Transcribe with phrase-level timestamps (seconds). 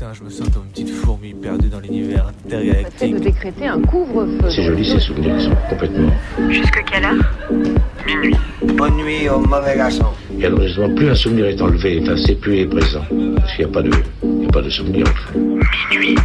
[0.00, 3.16] Putain, je me sens comme une petite fourmi perdue dans l'univers intergalactique.
[3.16, 4.48] de décréter un couvre-feu.
[4.48, 6.10] C'est joli ces souvenirs qui sont complètement.
[6.48, 7.50] Jusque quelle heure?
[8.06, 8.34] Minuit.
[8.78, 10.06] Bonne nuit au mauvais garçon.
[10.38, 13.04] Et alors justement, plus un souvenir est enlevé, enfin c'est plus est présent.
[13.36, 13.90] Parce qu'il n'y a pas de.
[14.22, 15.58] Il n'y a pas de souvenir au fond.
[15.90, 16.16] Minuit.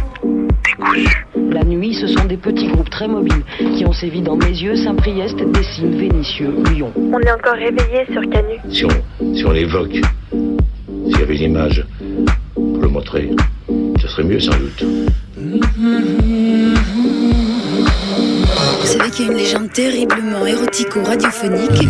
[0.64, 1.26] Décousu.
[1.50, 4.76] La nuit, ce sont des petits groupes très mobiles qui ont sévi dans mes yeux,
[4.76, 6.92] Saint-Priest, Dessines, Vénitieux, Lyon.
[6.96, 8.54] On est encore réveillé sur Canu.
[8.70, 10.00] Si on, si on l'évoque,
[10.32, 11.84] s'il y avait une image
[12.54, 13.30] pour le montrer,
[14.22, 14.84] mieux sans doute.
[18.80, 21.88] Vous savez qu'il y a une légende terriblement érotico-radiophonique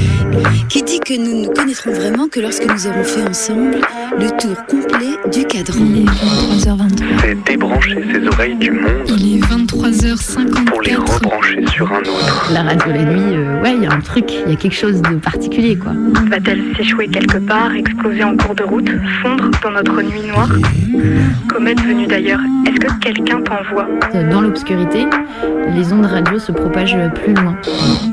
[0.69, 3.81] qui dit que nous ne connaîtrons vraiment que lorsque nous aurons fait ensemble
[4.19, 5.79] le tour complet du cadran.
[5.85, 7.05] Il est 23h23.
[7.21, 10.65] C'est débrancher ses oreilles du monde Il est 23h54.
[10.67, 12.51] pour les rebrancher sur un autre.
[12.53, 14.75] La radio la nuit, euh, ouais, il y a un truc, il y a quelque
[14.75, 15.93] chose de particulier, quoi.
[16.31, 18.89] Va-t-elle s'échouer quelque part, exploser en cours de route,
[19.23, 20.49] fondre dans notre nuit noire
[21.49, 23.89] Comète venue d'ailleurs, est-ce que quelqu'un t'envoie?
[24.15, 25.07] Euh, Dans l'obscurité,
[25.75, 27.57] les ondes radio se propagent plus loin.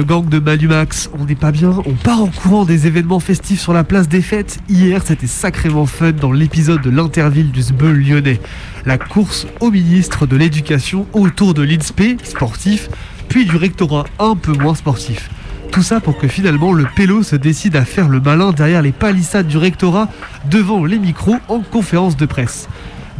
[0.00, 3.20] Le gang de Manu Max, on n'est pas bien On part en courant des événements
[3.20, 4.58] festifs sur la place des fêtes.
[4.70, 8.40] Hier, c'était sacrément fun dans l'épisode de l'interville du SBEUL lyonnais.
[8.86, 12.88] La course au ministre de l'Éducation autour de l'INSPE, sportif,
[13.28, 15.28] puis du rectorat un peu moins sportif.
[15.70, 18.92] Tout ça pour que finalement le pélo se décide à faire le malin derrière les
[18.92, 20.08] palissades du rectorat
[20.50, 22.70] devant les micros en conférence de presse.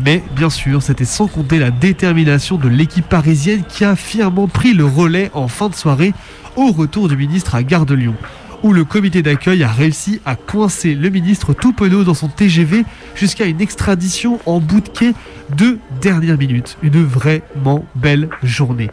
[0.04, 4.72] Mais bien sûr, c'était sans compter la détermination de l'équipe parisienne qui a fièrement pris
[4.72, 6.14] le relais en fin de soirée
[6.56, 8.14] au retour du ministre à Gare de Lyon,
[8.62, 12.84] où le comité d'accueil a réussi à coincer le ministre tout penaud dans son TGV
[13.14, 15.14] jusqu'à une extradition en bout de quai
[15.56, 16.76] de dernière minute.
[16.82, 18.90] Une vraiment belle journée.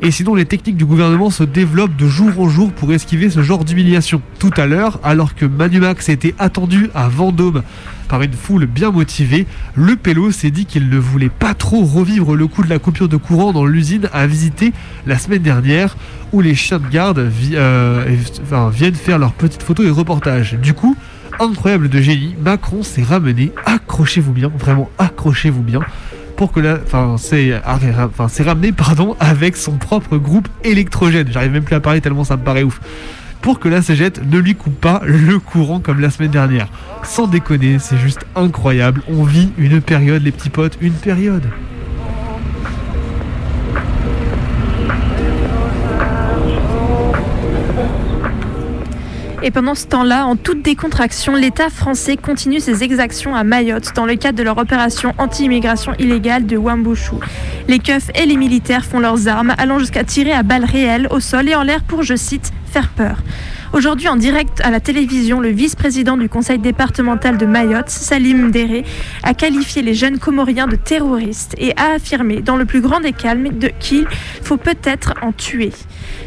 [0.00, 3.42] Et sinon, les techniques du gouvernement se développent de jour en jour pour esquiver ce
[3.42, 4.22] genre d'humiliation.
[4.38, 7.62] Tout à l'heure, alors que Manu Max était attendu à Vendôme
[8.08, 12.34] par une foule bien motivée, le Pélo s'est dit qu'il ne voulait pas trop revivre
[12.34, 14.72] le coup de la coupure de courant dans l'usine à visiter
[15.06, 15.96] la semaine dernière,
[16.32, 20.54] où les chiens de garde viennent faire leurs petites photos et reportages.
[20.54, 20.96] Du coup,
[21.40, 25.80] incroyable de génie, Macron s'est ramené, accrochez-vous bien, vraiment accrochez-vous bien,
[26.36, 31.28] pour que la, enfin, c'est ramené, pardon, avec son propre groupe électrogène.
[31.30, 32.80] J'arrive même plus à parler tellement ça me paraît ouf.
[33.40, 36.68] Pour que la cégette ne lui coupe pas le courant comme la semaine dernière.
[37.04, 39.00] Sans déconner, c'est juste incroyable.
[39.08, 41.44] On vit une période, les petits potes, une période.
[49.40, 54.04] Et pendant ce temps-là, en toute décontraction, l'État français continue ses exactions à Mayotte dans
[54.04, 57.14] le cadre de leur opération anti-immigration illégale de Wambushu.
[57.68, 61.20] Les keufs et les militaires font leurs armes, allant jusqu'à tirer à balles réelles au
[61.20, 63.18] sol et en l'air pour, je cite, faire peur.
[63.74, 68.82] Aujourd'hui, en direct à la télévision, le vice-président du conseil départemental de Mayotte, Salim Déré,
[69.22, 73.12] a qualifié les jeunes comoriens de terroristes et a affirmé, dans le plus grand des
[73.12, 73.48] calmes,
[73.78, 74.06] qu'il
[74.42, 75.70] faut peut-être en tuer.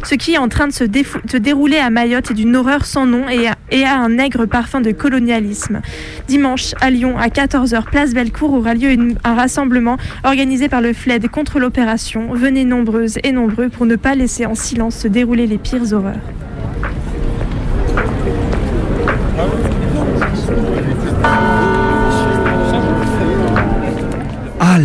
[0.03, 3.25] Ce qui est en train de se, dérouler à Mayotte est d'une horreur sans nom
[3.27, 5.81] et a, un aigre parfum de colonialisme.
[6.27, 11.27] Dimanche, à Lyon, à 14h, place Bellecour, aura lieu un rassemblement organisé par le FLED
[11.29, 12.33] contre l'opération.
[12.33, 16.21] Venez nombreuses et nombreux pour ne pas laisser en silence se dérouler les pires horreurs.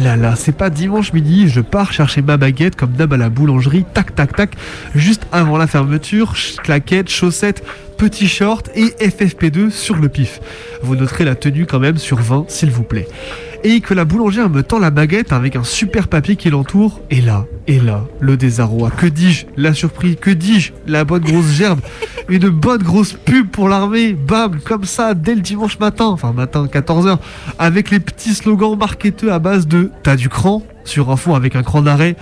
[0.02, 3.28] Là là, c'est pas dimanche midi, je pars chercher ma baguette comme d'hab à la
[3.28, 4.50] boulangerie, tac tac tac,
[4.94, 7.64] juste avant la fermeture, claquettes, chaussettes,
[7.96, 10.40] petit short et FFP2 sur le pif.
[10.82, 13.08] Vous noterez la tenue quand même sur 20 s'il vous plaît.
[13.68, 17.20] Et que la boulangère me tend la baguette avec un super papier qui l'entoure, et
[17.20, 18.90] là, et là, le désarroi.
[18.90, 19.46] Que dis-je?
[19.56, 20.72] La surprise, que dis-je?
[20.86, 21.80] La bonne grosse gerbe,
[22.28, 26.68] une bonne grosse pub pour l'armée, bam, comme ça, dès le dimanche matin, enfin matin
[26.72, 27.18] 14h,
[27.58, 30.62] avec les petits slogans marketeux à base de T'as du cran?
[30.86, 32.16] Sur un fond avec un cran d'arrêt.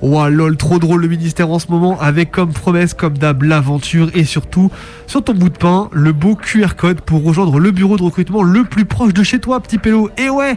[0.00, 4.10] Oh, lol, trop drôle le ministère en ce moment, avec comme promesse, comme d'hab, l'aventure
[4.14, 4.70] et surtout,
[5.06, 8.42] sur ton bout de pain, le beau QR code pour rejoindre le bureau de recrutement
[8.42, 10.10] le plus proche de chez toi, petit pélo.
[10.18, 10.56] Et ouais,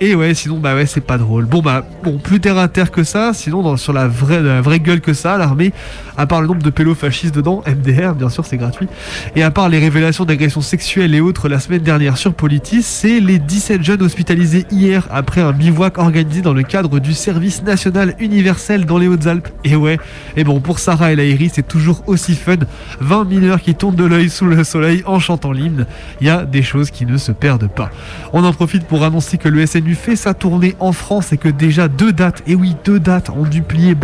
[0.00, 1.46] et ouais, sinon, bah ouais, c'est pas drôle.
[1.46, 5.00] Bon, bah, bon, plus terre à terre que ça, sinon, sur la vraie, vraie gueule
[5.00, 5.72] que ça, l'armée,
[6.16, 8.88] à part le nombre de pélos fascistes dedans, MDR, bien sûr, c'est gratuit,
[9.34, 13.20] et à part les révélations d'agressions sexuelles et autres la semaine dernière sur Politis, c'est
[13.20, 18.14] les 17 jeunes hospitalisés hier après un bivouac organisé dans le cadre du service national
[18.18, 19.48] universel dans les Hautes-Alpes.
[19.64, 19.98] Et ouais,
[20.36, 22.56] et bon, pour Sarah et Laïri, c'est toujours aussi fun.
[23.00, 25.86] 20 mineurs qui tournent de l'œil sous le soleil en chantant l'hymne.
[26.20, 27.90] Il y a des choses qui ne se perdent pas.
[28.32, 31.48] On en profite pour annoncer que le SNU fait sa tournée en France et que
[31.48, 33.94] déjà deux dates, et oui, deux dates ont dû plier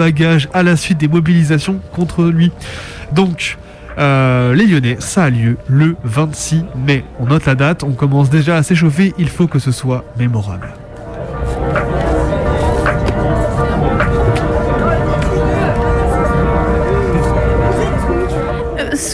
[0.52, 2.50] à la suite des mobilisations contre lui.
[3.12, 3.58] Donc,
[3.98, 7.04] euh, les Lyonnais, ça a lieu le 26 mai.
[7.20, 10.83] On note la date, on commence déjà à s'échauffer, il faut que ce soit mémorable.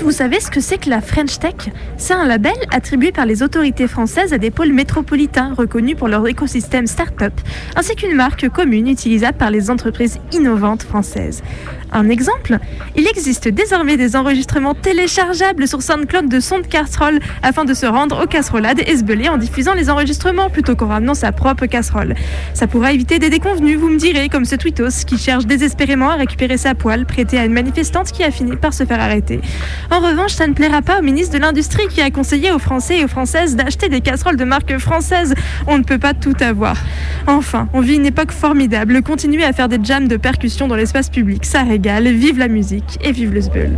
[0.02, 1.54] Vous savez ce que c'est que la French Tech?
[1.98, 6.26] C'est un label attribué par les autorités françaises à des pôles métropolitains reconnus pour leur
[6.26, 7.34] écosystème start-up,
[7.76, 11.42] ainsi qu'une marque commune utilisable par les entreprises innovantes françaises.
[11.92, 12.58] Un exemple
[12.96, 17.86] Il existe désormais des enregistrements téléchargeables sur SoundCloud de sons de casserole afin de se
[17.86, 21.66] rendre aux casserolades et se beler en diffusant les enregistrements plutôt qu'en ramenant sa propre
[21.66, 22.14] casserole.
[22.54, 26.14] Ça pourra éviter des déconvenus, vous me direz, comme ce tweetos qui cherche désespérément à
[26.14, 29.40] récupérer sa poêle prêtée à une manifestante qui a fini par se faire arrêter.
[29.90, 32.98] En revanche, ça ne plaira pas au ministre de l'Industrie qui a conseillé aux Français
[32.98, 35.34] et aux Françaises d'acheter des casseroles de marque française.
[35.66, 36.76] On ne peut pas tout avoir.
[37.26, 39.02] Enfin, on vit une époque formidable.
[39.02, 41.79] Continuez à faire des jams de percussion dans l'espace public, ça régale.
[41.82, 43.70] Vive la musique et vive le sbeul.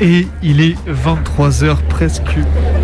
[0.00, 2.36] Et il est 23h presque.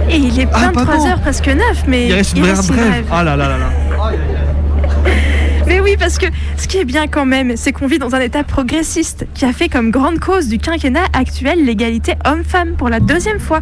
[0.08, 0.92] Et il est Ah, pardon.
[0.92, 2.88] 23h presque 9, mais Il reste une brève reste une brève.
[2.90, 3.04] brève.
[3.10, 3.66] Ah là là là là.
[5.70, 6.26] Mais oui, parce que
[6.56, 9.52] ce qui est bien quand même, c'est qu'on vit dans un État progressiste qui a
[9.52, 13.60] fait comme grande cause du quinquennat actuel l'égalité homme-femme pour la deuxième fois.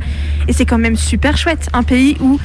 [0.49, 2.41] Et c'est quand même super chouette, un pays où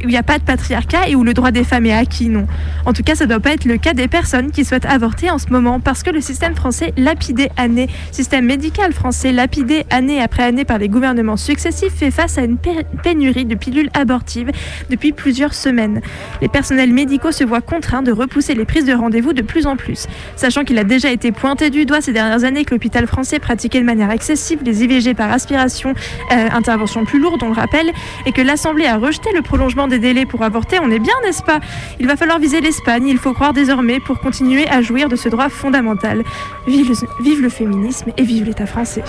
[0.00, 2.46] il n'y a pas de patriarcat et où le droit des femmes est acquis, non.
[2.86, 5.30] En tout cas, ça ne doit pas être le cas des personnes qui souhaitent avorter
[5.30, 10.22] en ce moment, parce que le système français lapidé année, système médical français lapidé année
[10.22, 14.50] après année par les gouvernements successifs, fait face à une pé- pénurie de pilules abortives
[14.88, 16.00] depuis plusieurs semaines.
[16.40, 19.76] Les personnels médicaux se voient contraints de repousser les prises de rendez-vous de plus en
[19.76, 20.06] plus.
[20.36, 23.80] Sachant qu'il a déjà été pointé du doigt ces dernières années que l'hôpital français pratiquait
[23.80, 25.94] de manière excessive les IVG par aspiration,
[26.32, 27.90] euh, intervention plus lourde, on le rappelle,
[28.24, 31.42] et que l'Assemblée a rejeté le prolongement des délais pour avorter, on est bien, n'est-ce
[31.42, 31.60] pas?
[32.00, 35.28] Il va falloir viser l'Espagne, il faut croire désormais, pour continuer à jouir de ce
[35.28, 36.22] droit fondamental.
[36.66, 39.02] Vive le, vive le féminisme et vive l'État français.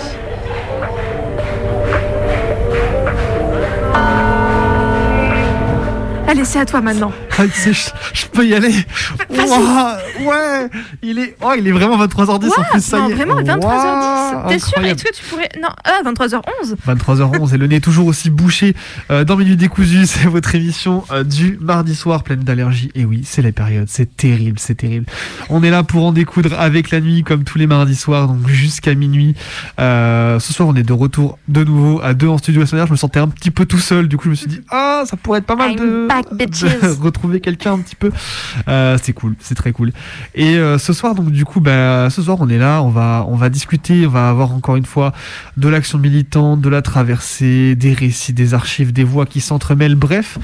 [6.28, 7.10] Allez, c'est à toi maintenant.
[7.38, 7.70] Ah, je,
[8.12, 8.74] je peux y aller.
[9.30, 10.68] Ouah, ouais,
[11.02, 13.14] il est, oh, il est vraiment 23h10 en plus, ça non, y est.
[13.14, 13.64] vraiment, 23h10.
[13.64, 14.84] Ouah, T'es sûr.
[14.84, 15.48] Est-ce que tu pourrais.
[15.62, 18.74] Non, ah, 23h11 23h11 et le nez toujours aussi bouché
[19.10, 22.90] euh, dans Minute Décousu, c'est votre émission euh, du mardi soir pleine d'allergies.
[22.94, 25.06] Et oui, c'est la période, c'est terrible, c'est terrible.
[25.48, 28.46] On est là pour en découdre avec la nuit comme tous les mardis soirs, donc
[28.48, 29.34] jusqu'à minuit.
[29.80, 32.60] Euh, ce soir, on est de retour de nouveau à deux en studio.
[32.60, 34.34] La semaine dernière, je me sentais un petit peu tout seul, du coup, je me
[34.34, 36.62] suis dit, ah, ça pourrait être pas mal I'm de, back, bitches.
[36.62, 38.10] de retrouver quelqu'un un petit peu.
[38.68, 39.92] Euh, c'est cool, c'est très cool.
[40.34, 43.24] Et euh, ce soir, donc du coup, bah, ce soir, on est là, on va,
[43.28, 45.12] on va discuter, on va avoir encore une fois
[45.56, 49.94] de l'action militante, de la traversée, des récits, des archives, des voix qui s'entremêlent.
[49.94, 50.38] Bref,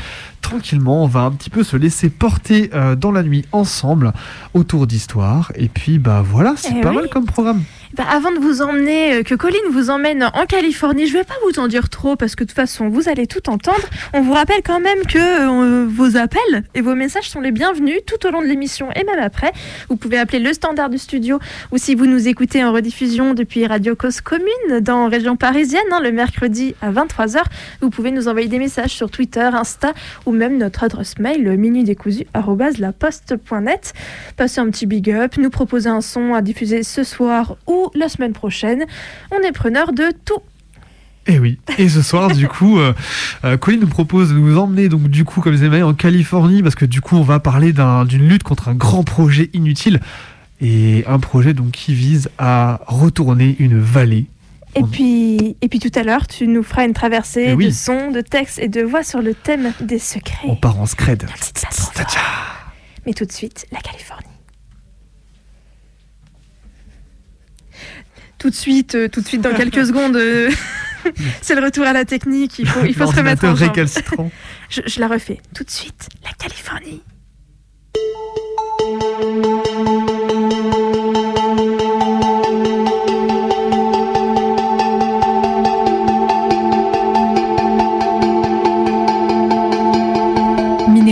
[0.45, 4.13] tranquillement, on va un petit peu se laisser porter euh, dans la nuit ensemble
[4.53, 5.51] autour d'histoire.
[5.57, 6.97] Et puis, bah voilà, c'est Eh pas oui.
[6.97, 7.63] mal comme programme.
[7.97, 11.35] Bah, avant de vous emmener, euh, que Colline vous emmène en Californie, je vais pas
[11.49, 13.79] vous en dire trop parce que de toute façon vous allez tout entendre.
[14.13, 18.01] On vous rappelle quand même que euh, vos appels et vos messages sont les bienvenus
[18.05, 19.53] tout au long de l'émission et même après.
[19.89, 21.39] Vous pouvez appeler le standard du studio
[21.71, 26.01] ou si vous nous écoutez en rediffusion depuis Radio Cause Commune dans région parisienne hein,
[26.03, 27.43] le mercredi à 23h,
[27.81, 29.93] vous pouvez nous envoyer des messages sur Twitter, Insta
[30.27, 33.93] ou même notre adresse mail minutdécousu@laposte.net.
[34.37, 38.09] Passez un petit big up, nous proposer un son à diffuser ce soir ou la
[38.09, 38.85] semaine prochaine.
[39.33, 40.41] On est preneur de tout.
[41.27, 41.59] Et oui.
[41.79, 42.93] Et ce soir, du coup, euh,
[43.45, 46.63] euh, Colin nous propose de nous emmener, donc, du coup, comme vous avez en Californie,
[46.63, 50.01] parce que du coup, on va parler d'un- d'une lutte contre un grand projet inutile.
[50.61, 54.27] Et un projet donc qui vise à retourner une vallée.
[54.77, 57.67] Et puis, et puis tout à l'heure, tu nous feras une traversée Eh oui.
[57.67, 60.49] de sons, de textes et de voix sur le thème des secrets.
[60.49, 61.27] On part en scred.
[63.07, 64.27] Mais tout de suite, la Californie.
[68.39, 70.17] tout de suite, euh, tout de suite dans quelques secondes.
[70.17, 70.51] euh,
[71.41, 73.69] C'est le retour à la technique, il faut, il faut se remettre en jambe.
[73.71, 74.31] récalcitrant.
[74.69, 76.09] Je, je la refais tout de suite.
[76.25, 77.03] La Californie.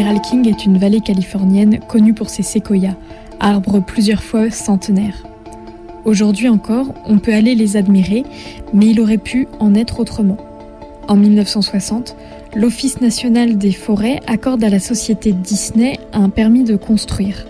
[0.02, 2.96] Mineral King est une vallée californienne connue pour ses séquoias,
[3.38, 5.22] arbres plusieurs fois centenaires.
[6.04, 8.24] Aujourd'hui encore, on peut aller les admirer,
[8.74, 10.38] mais il aurait pu en être autrement.
[11.06, 12.16] En 1960,
[12.56, 17.46] l'Office national des forêts accorde à la société Disney un permis de construire.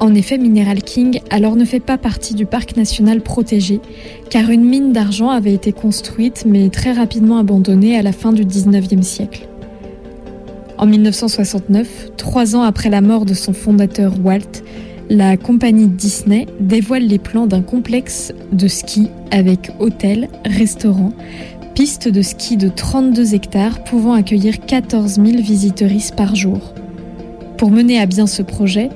[0.00, 3.82] En effet, Mineral King alors ne fait pas partie du parc national protégé,
[4.30, 8.46] car une mine d'argent avait été construite mais très rapidement abandonnée à la fin du
[8.46, 9.46] 19e siècle.
[10.78, 14.62] En 1969, trois ans après la mort de son fondateur Walt,
[15.10, 21.12] la compagnie Disney dévoile les plans d'un complexe de ski avec hôtel, restaurant,
[21.74, 26.74] piste de ski de 32 hectares pouvant accueillir 14 000 visiteuristes par jour.
[27.56, 28.88] Pour mener à bien ce projet,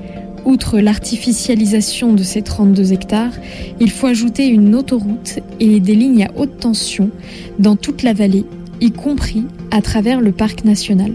[0.44, 3.32] outre l'artificialisation de ces 32 hectares,
[3.80, 7.10] il faut ajouter une autoroute et des lignes à haute tension
[7.58, 8.44] dans toute la vallée,
[8.80, 11.14] y compris à travers le parc national.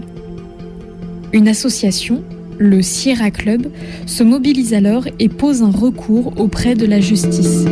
[1.32, 2.22] Une association,
[2.58, 3.70] le Sierra Club,
[4.06, 7.64] se mobilise alors et pose un recours auprès de la justice.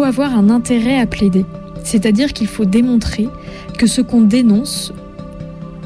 [0.00, 1.44] Faut avoir un intérêt à plaider.
[1.84, 3.28] C'est-à-dire qu'il faut démontrer
[3.76, 4.94] que ce qu'on dénonce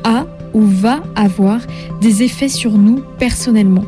[0.04, 1.58] a ou va avoir
[2.00, 3.84] des effets sur nous personnellement.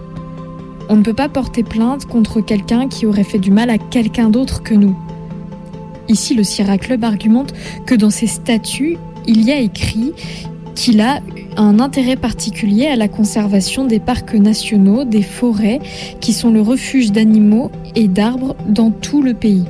[0.88, 4.28] On ne peut pas porter plainte contre quelqu'un qui aurait fait du mal à quelqu'un
[4.28, 4.96] d'autre que nous.
[6.08, 7.54] Ici, le Sierra Club argumente
[7.86, 8.96] que dans ses statuts,
[9.28, 10.12] il y a écrit
[10.74, 11.20] qu'il a
[11.56, 15.78] un intérêt particulier à la conservation des parcs nationaux, des forêts,
[16.20, 19.66] qui sont le refuge d'animaux et d'arbres dans tout le pays.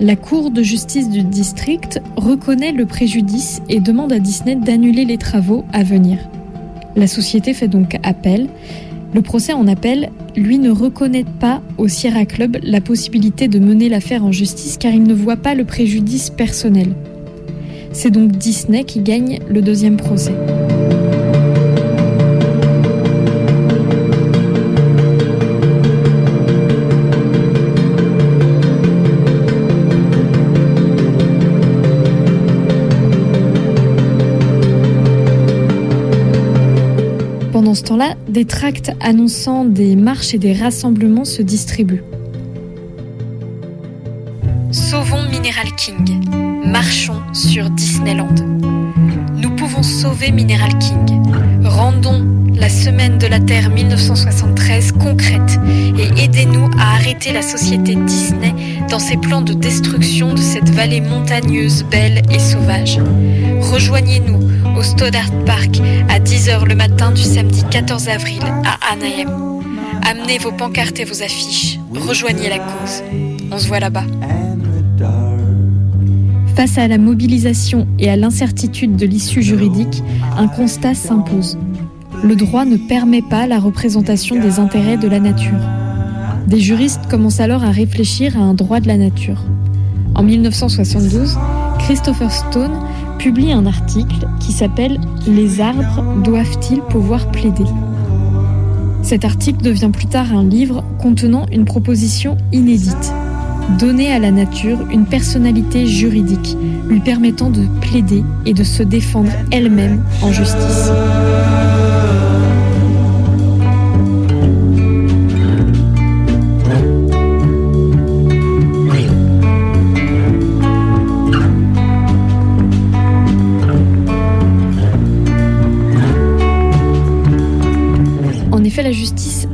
[0.00, 5.18] La Cour de justice du district reconnaît le préjudice et demande à Disney d'annuler les
[5.18, 6.18] travaux à venir.
[6.96, 8.48] La société fait donc appel.
[9.14, 13.88] Le procès en appel, lui, ne reconnaît pas au Sierra Club la possibilité de mener
[13.88, 16.88] l'affaire en justice car il ne voit pas le préjudice personnel.
[17.92, 20.34] C'est donc Disney qui gagne le deuxième procès.
[37.72, 42.04] Pendant ce temps-là, des tracts annonçant des marches et des rassemblements se distribuent.
[44.70, 46.20] Sauvons Mineral King.
[46.66, 48.34] Marchons sur Disneyland.
[49.38, 51.22] Nous pouvons sauver Mineral King.
[51.64, 52.51] Rendons
[52.82, 55.60] semaine de la Terre 1973 concrète
[55.96, 58.52] et aidez-nous à arrêter la société Disney
[58.90, 62.98] dans ses plans de destruction de cette vallée montagneuse, belle et sauvage.
[63.60, 69.62] Rejoignez-nous au Stoddart Park à 10h le matin du samedi 14 avril à Anaheim.
[70.02, 71.78] Amenez vos pancartes et vos affiches.
[71.94, 73.04] Rejoignez la cause.
[73.52, 74.06] On se voit là-bas.
[76.56, 80.02] Face à la mobilisation et à l'incertitude de l'issue juridique,
[80.36, 81.56] un constat s'impose.
[82.24, 85.58] Le droit ne permet pas la représentation des intérêts de la nature.
[86.46, 89.42] Des juristes commencent alors à réfléchir à un droit de la nature.
[90.14, 91.36] En 1972,
[91.80, 92.78] Christopher Stone
[93.18, 97.64] publie un article qui s'appelle Les arbres doivent-ils pouvoir plaider?
[99.02, 103.12] Cet article devient plus tard un livre contenant une proposition inédite
[103.78, 106.56] donner à la nature une personnalité juridique,
[106.88, 110.90] lui permettant de plaider et de se défendre elle-même en justice.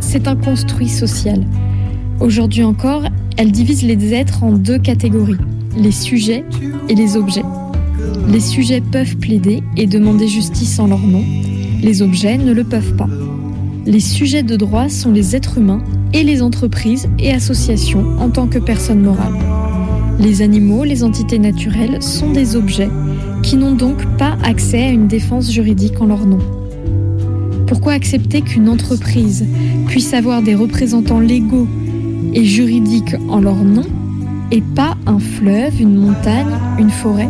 [0.08, 1.44] C'est un construit social.
[2.18, 3.02] Aujourd'hui encore,
[3.36, 5.36] elle divise les êtres en deux catégories,
[5.76, 6.46] les sujets
[6.88, 7.44] et les objets.
[8.26, 11.22] Les sujets peuvent plaider et demander justice en leur nom,
[11.82, 13.08] les objets ne le peuvent pas.
[13.84, 15.84] Les sujets de droit sont les êtres humains
[16.14, 19.38] et les entreprises et associations en tant que personnes morales.
[20.18, 22.88] Les animaux, les entités naturelles sont des objets
[23.42, 26.38] qui n'ont donc pas accès à une défense juridique en leur nom.
[27.68, 29.46] Pourquoi accepter qu'une entreprise
[29.86, 31.68] puisse avoir des représentants légaux
[32.32, 33.84] et juridiques en leur nom
[34.50, 37.28] et pas un fleuve, une montagne, une forêt?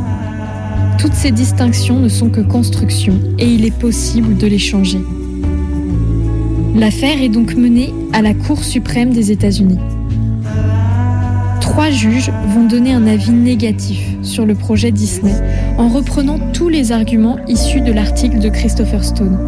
[0.99, 5.00] Toutes ces distinctions ne sont que constructions et il est possible de les changer.
[6.76, 9.78] L'affaire est donc menée à la Cour suprême des États-Unis.
[11.78, 15.32] Trois juges vont donner un avis négatif sur le projet Disney
[15.78, 19.38] en reprenant tous les arguments issus de l'article de Christopher Stone,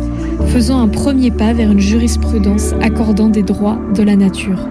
[0.46, 4.68] faisant un premier pas vers une jurisprudence accordant des droits de la nature.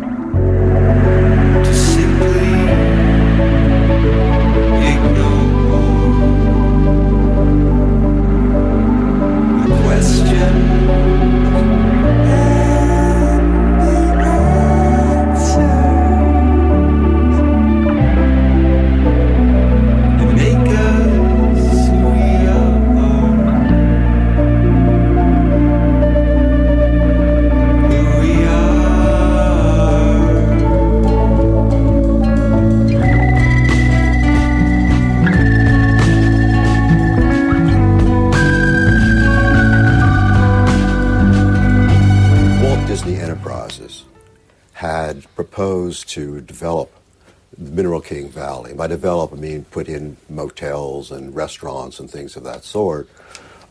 [49.00, 53.08] Develop, I mean put in motels and restaurants and things of that sort.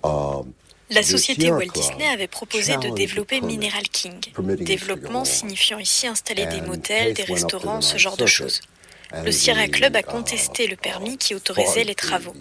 [0.03, 0.55] Um,
[0.91, 4.21] La société Walt Disney avait proposé de développer Mineral King,
[4.61, 8.63] développement signifiant ici installer des motels, des restaurants, ce genre de choses.
[9.25, 12.35] Le Sierra Club a contesté le permis qui autorisait les travaux.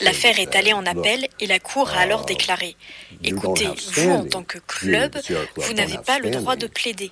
[0.00, 2.76] L'affaire est allée en appel et la Cour a alors déclaré
[3.24, 5.16] Écoutez, vous en tant que club,
[5.56, 7.10] vous n'avez pas le droit de plaider.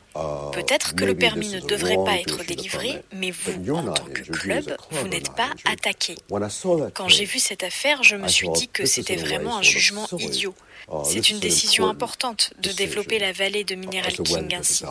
[0.52, 4.76] Peut-être que le permis ne devrait pas être délivré, mais vous, en tant que club,
[4.90, 6.16] vous n'êtes pas attaqué.
[6.94, 10.54] Quand j'ai vu cette affaire, je me suis dit que c'était vraiment un jugement idiot.
[11.04, 14.84] C'est une décision importante de développer la vallée de Mineral King ainsi.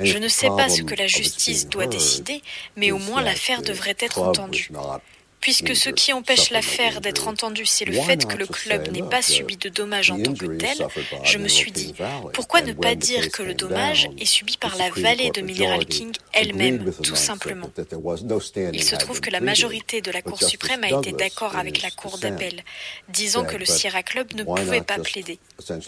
[0.00, 2.42] Je ne sais pas ce que la justice doit décider,
[2.76, 4.70] mais au moins l'affaire devrait être entendue.
[5.40, 9.22] Puisque ce qui empêche l'affaire d'être entendue, c'est le fait que le club n'ait pas
[9.22, 10.86] subi de dommages en tant que tel,
[11.22, 11.94] je me suis dit,
[12.32, 16.12] pourquoi ne pas dire que le dommage est subi par la vallée de Mineral King
[16.32, 17.70] elle-même, tout simplement
[18.72, 21.90] Il se trouve que la majorité de la Cour suprême a été d'accord avec la
[21.90, 22.64] Cour d'appel,
[23.08, 25.38] disant que le Sierra Club ne pouvait pas plaider.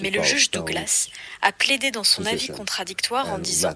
[0.01, 1.09] Mais le juge Douglas
[1.43, 3.75] a plaidé dans son avis contradictoire en disant,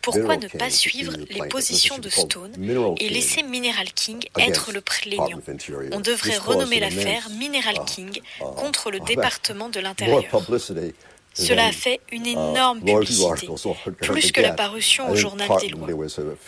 [0.00, 2.52] pourquoi ne pas suivre les positions de Stone
[2.98, 5.01] et laisser Mineral King être le président
[5.92, 10.22] on devrait renommer l'affaire Mineral uh, King uh, contre le département de l'Intérieur.
[11.34, 13.48] Cela a fait une énorme publicité,
[14.02, 15.88] plus que la parution au journal des lois.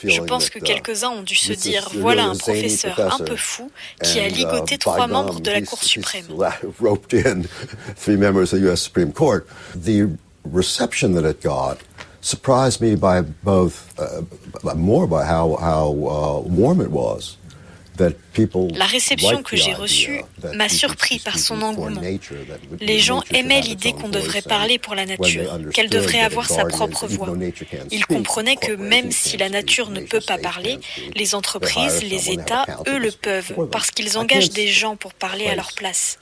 [0.04, 3.70] Je pense que quelques-uns ont dû se dire voilà un professeur un peu fou
[4.02, 6.26] qui a ligoté trois membres de la Cour suprême.
[12.24, 14.22] surprised me by both, uh,
[14.74, 17.36] more by how, how uh, warm it was.
[18.74, 20.20] La réception que j'ai reçue
[20.54, 22.00] m'a surpris par son engouement.
[22.80, 27.06] Les gens aimaient l'idée qu'on devrait parler pour la nature, qu'elle devrait avoir sa propre
[27.06, 27.32] voix.
[27.90, 30.78] Ils comprenaient que même si la nature ne peut pas parler,
[31.14, 35.54] les entreprises, les États, eux le peuvent, parce qu'ils engagent des gens pour parler à
[35.54, 36.18] leur place.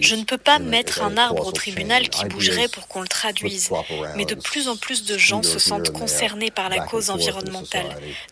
[0.00, 3.70] Je ne peux pas mettre un arbre au tribunal qui bougerait pour qu'on le traduise,
[4.16, 7.86] mais de plus en plus de gens se sentent concernés par la cause environnementale.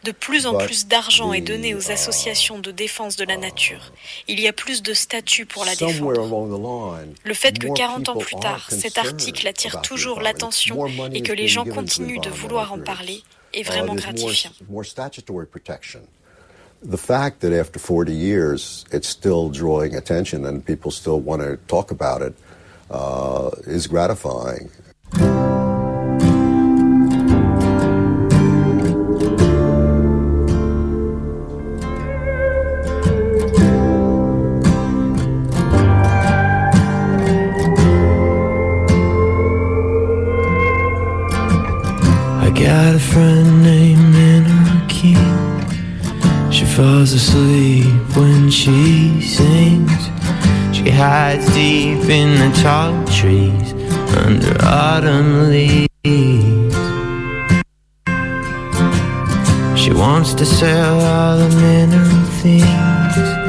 [0.04, 3.92] De plus en plus d'argent est donné aux associations de défense de la nature.
[4.28, 6.98] Il y a plus de statuts pour la défendre.
[7.24, 11.48] Le fait que 40 ans plus tard, cet article attire toujours l'attention et que les
[11.48, 14.52] gens continuent de vouloir en parler est vraiment gratifiant.
[16.82, 21.56] The fact that after 40 years it's still drawing attention and people still want to
[21.68, 22.34] talk about it
[22.90, 24.70] uh, is gratifying.
[47.12, 49.92] Asleep when she sings.
[50.76, 53.72] She hides deep in the tall trees
[54.24, 55.90] under autumn leaves.
[59.80, 63.40] She wants to sell all the mineral things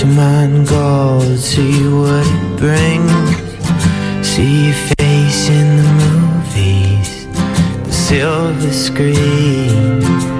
[0.00, 3.34] to mine gold, see what it brings.
[4.26, 7.26] See your face in the movies,
[7.86, 10.33] the silver screen.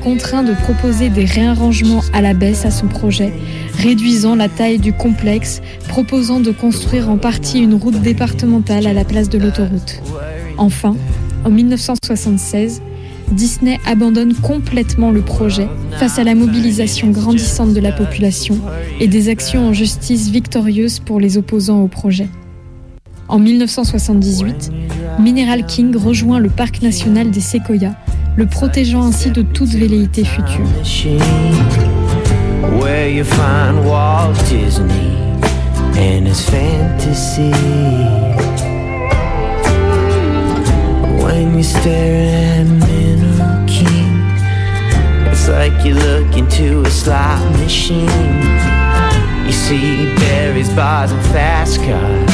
[0.00, 3.32] Contraint de proposer des réarrangements à la baisse à son projet,
[3.78, 9.04] réduisant la taille du complexe, proposant de construire en partie une route départementale à la
[9.04, 10.00] place de l'autoroute.
[10.58, 10.96] Enfin,
[11.44, 12.82] en 1976,
[13.32, 18.58] Disney abandonne complètement le projet face à la mobilisation grandissante de la population
[18.98, 22.28] et des actions en justice victorieuses pour les opposants au projet.
[23.28, 24.72] En 1978,
[25.20, 27.94] Mineral King rejoint le parc national des Séquoias,
[28.36, 30.64] le protégeant ainsi de toute velléité future.
[41.22, 44.22] When you stare at Mineral King,
[45.30, 48.08] it's like you look into a slot machine.
[49.46, 52.30] You see berries, bars, and fast cars,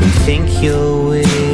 [0.00, 1.53] and think you'll win.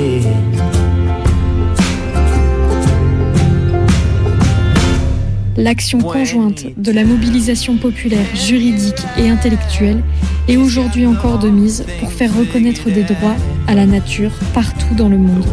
[5.61, 10.03] L'action conjointe de la mobilisation populaire, juridique et intellectuelle
[10.49, 15.11] est aujourd'hui encore de mise pour faire reconnaître des droits à la nature partout dans
[15.11, 15.45] le monde.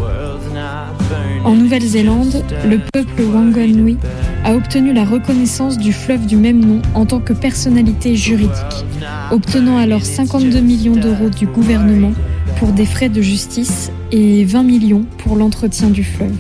[1.44, 3.98] En Nouvelle-Zélande, le peuple Wanganui
[4.46, 8.86] a obtenu la reconnaissance du fleuve du même nom en tant que personnalité juridique,
[9.32, 12.14] obtenant alors 52 millions d'euros du gouvernement
[12.60, 16.36] pour des frais de justice et 20 millions pour l'entretien du fleuve.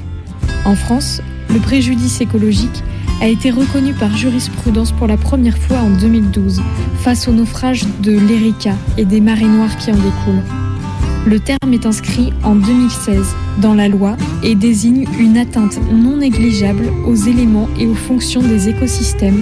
[0.63, 1.21] En France,
[1.53, 2.81] le préjudice écologique
[3.21, 6.61] a été reconnu par jurisprudence pour la première fois en 2012
[6.99, 10.43] face au naufrage de l'Erika et des marées noires qui en découlent.
[11.25, 16.89] Le terme est inscrit en 2016 dans la loi et désigne une atteinte non négligeable
[17.05, 19.41] aux éléments et aux fonctions des écosystèmes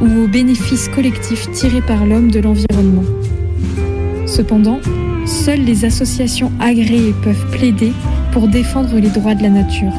[0.00, 3.04] ou aux bénéfices collectifs tirés par l'homme de l'environnement.
[4.26, 4.80] Cependant,
[5.26, 7.92] seules les associations agréées peuvent plaider
[8.32, 9.92] pour défendre les droits de la nature.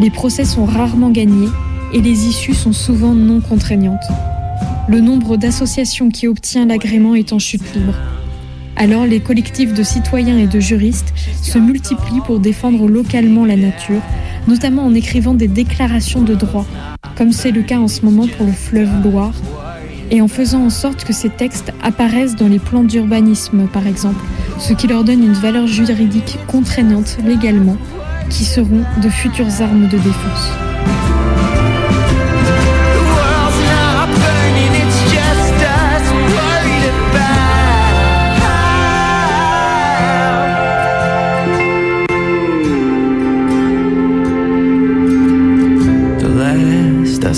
[0.00, 1.48] Les procès sont rarement gagnés
[1.92, 4.04] et les issues sont souvent non contraignantes.
[4.88, 7.94] Le nombre d'associations qui obtient l'agrément est en chute libre.
[8.76, 14.00] Alors les collectifs de citoyens et de juristes se multiplient pour défendre localement la nature,
[14.48, 16.66] notamment en écrivant des déclarations de droit,
[17.16, 19.34] comme c'est le cas en ce moment pour le fleuve Loire,
[20.10, 24.22] et en faisant en sorte que ces textes apparaissent dans les plans d'urbanisme, par exemple,
[24.58, 27.76] ce qui leur donne une valeur juridique contraignante légalement,
[28.30, 30.50] qui seront de futures armes de défense.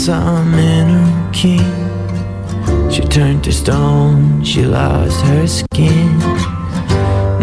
[0.05, 2.91] I saw a mineral king.
[2.91, 6.19] She turned to stone, she lost her skin.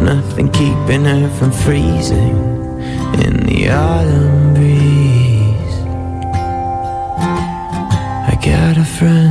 [0.05, 2.37] Nothing keeping her from freezing
[3.25, 5.75] in the autumn breeze.
[8.29, 9.30] I got a friend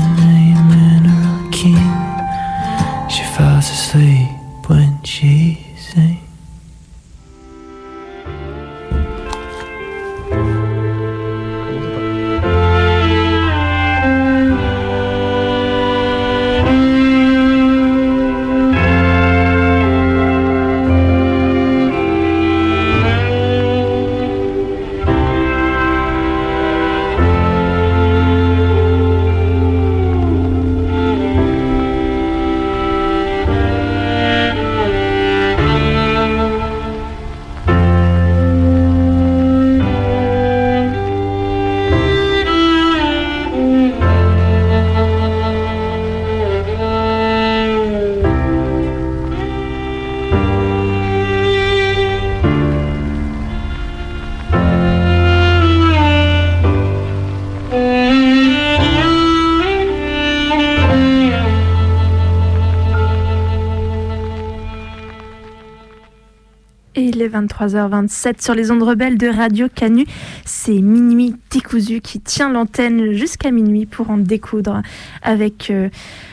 [67.61, 70.07] 23h27 sur les ondes rebelles de Radio Canu.
[70.45, 74.83] C'est Minuit décousu qui tient l'antenne jusqu'à minuit pour en découdre
[75.23, 75.89] avec, euh,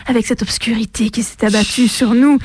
[0.05, 2.37] avec cette obscurité qui s'est abattue sur nous.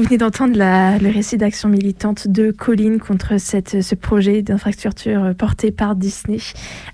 [0.00, 5.72] Vous venez d'entendre le récit d'action militante de Colline contre cette, ce projet d'infrastructure porté
[5.72, 6.38] par Disney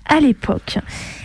[0.09, 0.79] à l'époque.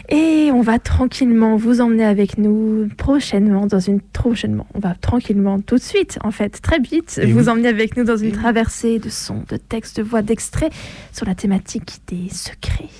[0.08, 4.68] Et on va tranquillement vous emmener avec nous prochainement dans une prochainement.
[4.74, 7.48] On va tranquillement tout de suite, en fait, très vite, Et vous oui.
[7.48, 10.72] emmener avec nous dans une traversée de sons, de textes, de voix, d'extraits
[11.12, 12.90] sur la thématique des secrets.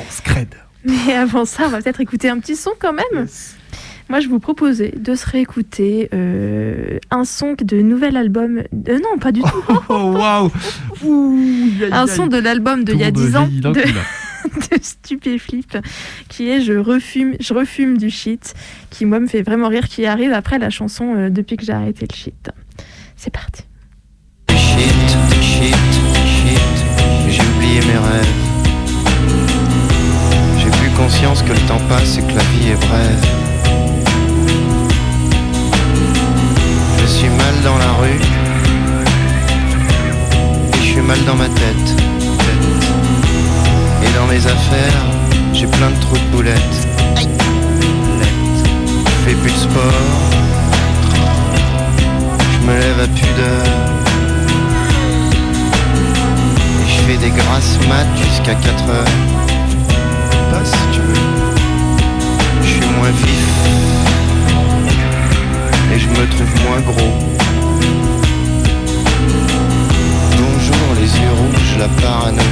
[0.00, 0.56] On scred.
[0.84, 3.28] Mais avant ça, on va peut-être écouter un petit son quand même.
[4.08, 8.58] Moi, je vous proposais de se réécouter euh, un son de nouvel album.
[8.88, 9.64] euh, non, pas du tout.
[9.90, 10.50] Oh waouh
[11.04, 11.38] Ouh,
[11.82, 15.76] aïe, un son de l'album de il y a Tourne 10 ans de, de Stupéflip,
[16.28, 18.54] qui est Je refume, je refume du shit,
[18.90, 21.72] qui moi me fait vraiment rire, qui arrive après la chanson euh, Depuis que j'ai
[21.72, 22.50] arrêté le shit.
[23.16, 23.62] C'est parti.
[24.50, 24.88] Shit,
[25.42, 25.76] shit,
[26.22, 26.58] shit,
[27.28, 28.34] j'ai oublié mes rêves.
[30.58, 33.47] J'ai plus conscience que le temps passe et que la vie est brève.
[37.08, 38.20] Suis mal dans la rue
[40.72, 41.88] et je suis mal dans ma tête.
[44.02, 45.04] Et dans mes affaires,
[45.52, 46.88] j'ai plein de trous de boulettes.
[49.06, 50.20] Je fais plus de sport,
[52.52, 53.66] je me lève à pudeur.
[56.80, 59.14] Et je fais des grasses mat jusqu'à 4 heures.
[60.50, 61.24] Pas si tu veux.
[62.62, 63.47] Je suis moins vif.
[66.08, 67.14] Je me trouve moins gros.
[70.36, 72.42] Bonjour les yeux rouges, la parano.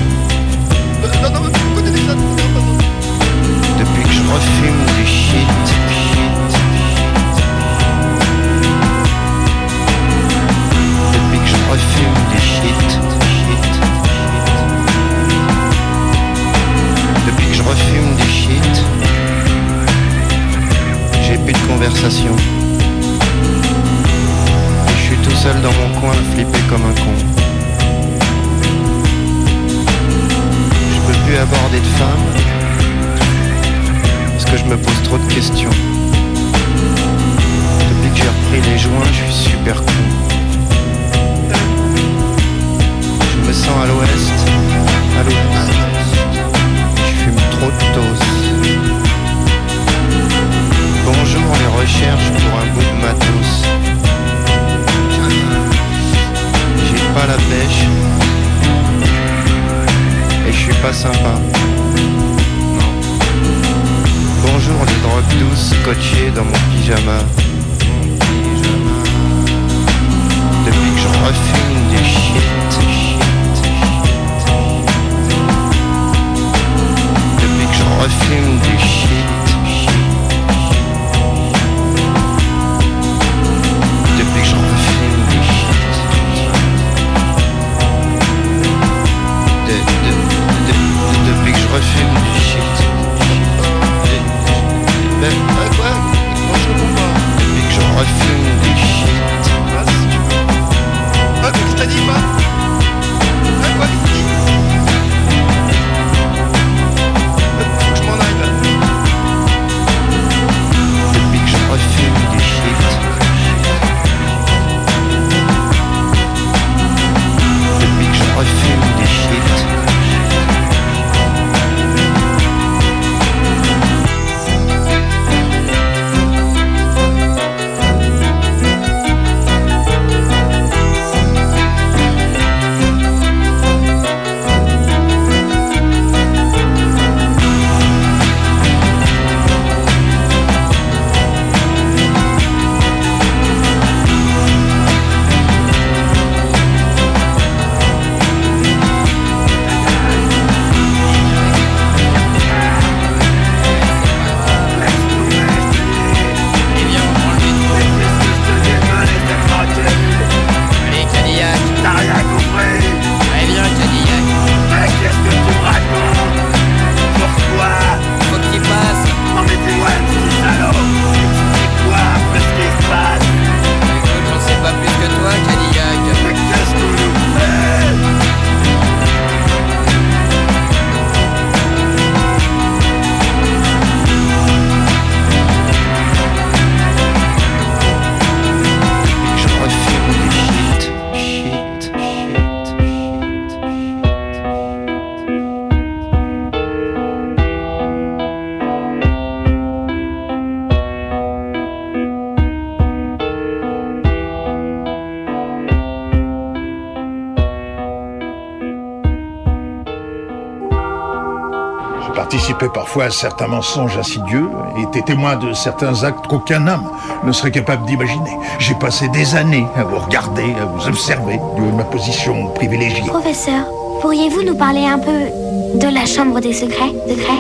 [212.97, 216.89] Parfois à certains mensonges insidieux et était témoin de certains actes qu'aucun homme
[217.27, 218.31] ne serait capable d'imaginer.
[218.59, 222.49] J'ai passé des années à vous regarder, à vous observer du haut de ma position
[222.55, 223.05] privilégiée.
[223.07, 223.67] Professeur,
[224.01, 227.33] pourriez-vous nous parler un peu de la chambre des secrets secrets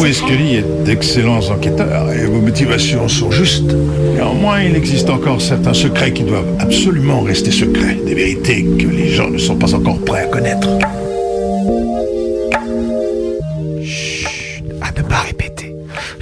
[0.00, 3.72] Oui, Scully est d'excellents enquêteurs et vos motivations sont justes.
[4.16, 9.08] Néanmoins, il existe encore certains secrets qui doivent absolument rester secrets, des vérités que les
[9.08, 10.68] gens ne sont pas encore prêts à connaître.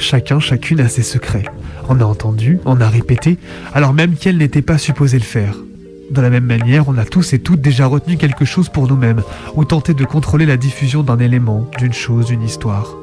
[0.08, 1.44] Chacun, chacune a ses secrets.
[1.90, 3.36] On a entendu, on a répété,
[3.74, 5.54] alors même qu'elle n'était pas supposée le faire.
[6.10, 9.22] De la même manière, on a tous et toutes déjà retenu quelque chose pour nous-mêmes,
[9.54, 12.96] ou tenté de contrôler la diffusion d'un élément, d'une chose, d'une histoire.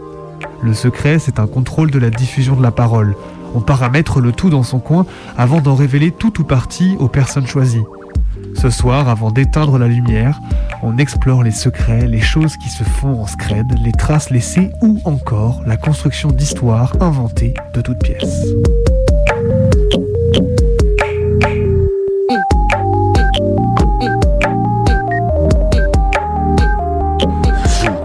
[0.63, 3.15] Le secret, c'est un contrôle de la diffusion de la parole.
[3.53, 5.05] On paramètre le tout dans son coin
[5.37, 7.83] avant d'en révéler tout ou partie aux personnes choisies.
[8.53, 10.39] Ce soir, avant d'éteindre la lumière,
[10.81, 14.99] on explore les secrets, les choses qui se font en scred, les traces laissées ou
[15.05, 18.45] encore la construction d'histoires inventées de toutes pièces.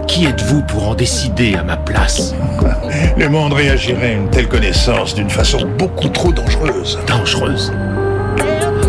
[0.07, 2.35] Qui êtes-vous pour en décider à ma place
[3.17, 6.99] Le monde réagirait à une telle connaissance d'une façon beaucoup trop dangereuse.
[7.07, 7.71] Dangereuse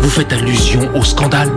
[0.03, 1.49] Vous faites allusion au scandale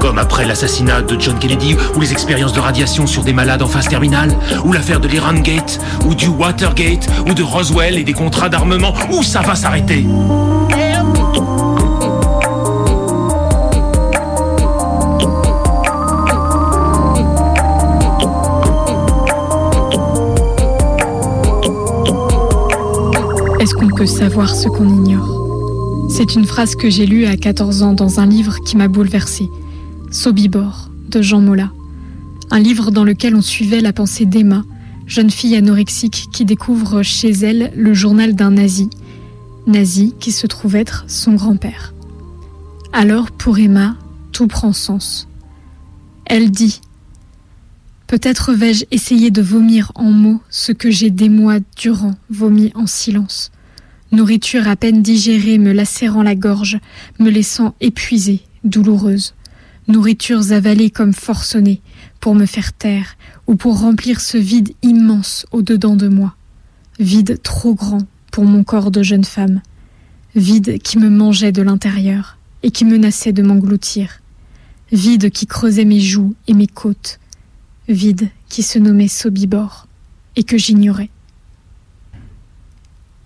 [0.00, 3.68] comme après l'assassinat de John Kennedy ou les expériences de radiation sur des malades en
[3.68, 4.34] phase terminale,
[4.64, 8.94] ou l'affaire de l'Iran Gate, ou du Watergate, ou de Roswell et des contrats d'armement,
[9.12, 10.04] où ça va s'arrêter
[23.60, 25.41] Est-ce qu'on peut savoir ce qu'on ignore?
[26.14, 29.48] C'est une phrase que j'ai lue à 14 ans dans un livre qui m'a bouleversée.
[30.10, 31.72] Sobibor de Jean Mola.
[32.50, 34.62] Un livre dans lequel on suivait la pensée d'Emma,
[35.06, 38.90] jeune fille anorexique qui découvre chez elle le journal d'un nazi.
[39.66, 41.94] Nazi qui se trouve être son grand-père.
[42.92, 43.96] Alors pour Emma,
[44.32, 45.28] tout prend sens.
[46.26, 46.82] Elle dit
[48.06, 52.86] Peut-être vais-je essayer de vomir en mots ce que j'ai des mois durant vomi en
[52.86, 53.50] silence.
[54.12, 56.78] Nourriture à peine digérée me lacérant la gorge,
[57.18, 59.34] me laissant épuisée, douloureuse.
[59.88, 61.80] Nourritures avalées comme forcenées
[62.20, 66.36] pour me faire taire ou pour remplir ce vide immense au-dedans de moi.
[67.00, 69.62] Vide trop grand pour mon corps de jeune femme.
[70.36, 74.20] Vide qui me mangeait de l'intérieur et qui menaçait de m'engloutir.
[74.92, 77.18] Vide qui creusait mes joues et mes côtes
[77.88, 79.86] vide qui se nommait Sobibor
[80.36, 81.10] et que j'ignorais.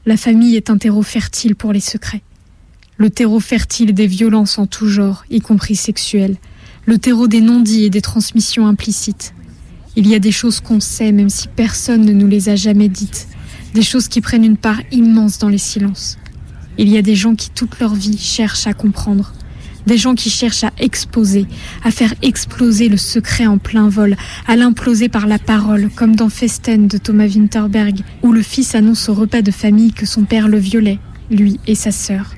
[0.09, 2.23] La famille est un terreau fertile pour les secrets.
[2.97, 6.37] Le terreau fertile des violences en tout genre, y compris sexuelles.
[6.85, 9.35] Le terreau des non-dits et des transmissions implicites.
[9.97, 12.89] Il y a des choses qu'on sait même si personne ne nous les a jamais
[12.89, 13.27] dites.
[13.75, 16.19] Des choses qui prennent une part immense dans les silences.
[16.79, 19.33] Il y a des gens qui toute leur vie cherchent à comprendre,
[19.87, 21.47] des gens qui cherchent à exposer,
[21.85, 26.29] à faire exploser le secret en plein vol, à l'imploser par la parole, comme dans
[26.29, 30.49] Festen de Thomas Winterberg, où le fils annonce au repas de famille que son père
[30.49, 30.99] le violait,
[31.31, 32.33] lui et sa sœur.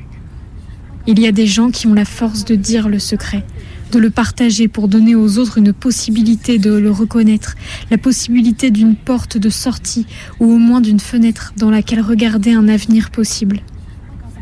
[1.06, 3.44] Il y a des gens qui ont la force de dire le secret,
[3.92, 7.54] de le partager pour donner aux autres une possibilité de le reconnaître,
[7.90, 10.06] la possibilité d'une porte de sortie
[10.40, 13.60] ou au moins d'une fenêtre dans laquelle regarder un avenir possible.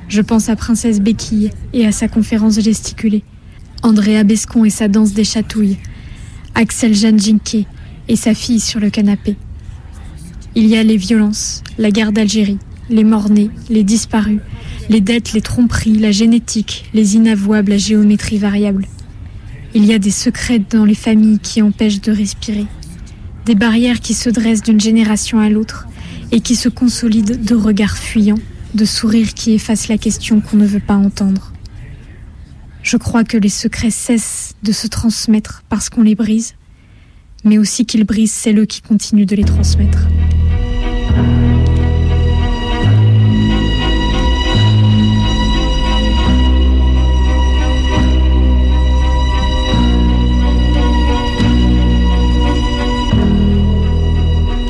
[0.09, 3.25] Je pense à Princesse Béquille et à sa conférence gesticulée,
[3.83, 5.79] Andrea Bescon et sa danse des chatouilles,
[6.55, 7.19] Axel Jeanne
[8.09, 9.37] et sa fille sur le canapé.
[10.55, 14.41] Il y a les violences, la guerre d'Algérie, les morts-nés, les disparus,
[14.89, 18.87] les dettes, les tromperies, la génétique, les inavouables à géométrie variable.
[19.75, 22.67] Il y a des secrets dans les familles qui empêchent de respirer,
[23.45, 25.89] des barrières qui se dressent d'une génération à l'autre
[26.31, 28.39] et qui se consolident de regards fuyants
[28.75, 31.53] de sourires qui effacent la question qu'on ne veut pas entendre.
[32.83, 36.55] Je crois que les secrets cessent de se transmettre parce qu'on les brise,
[37.45, 40.07] mais aussi qu'ils brisent celles qui continuent de les transmettre.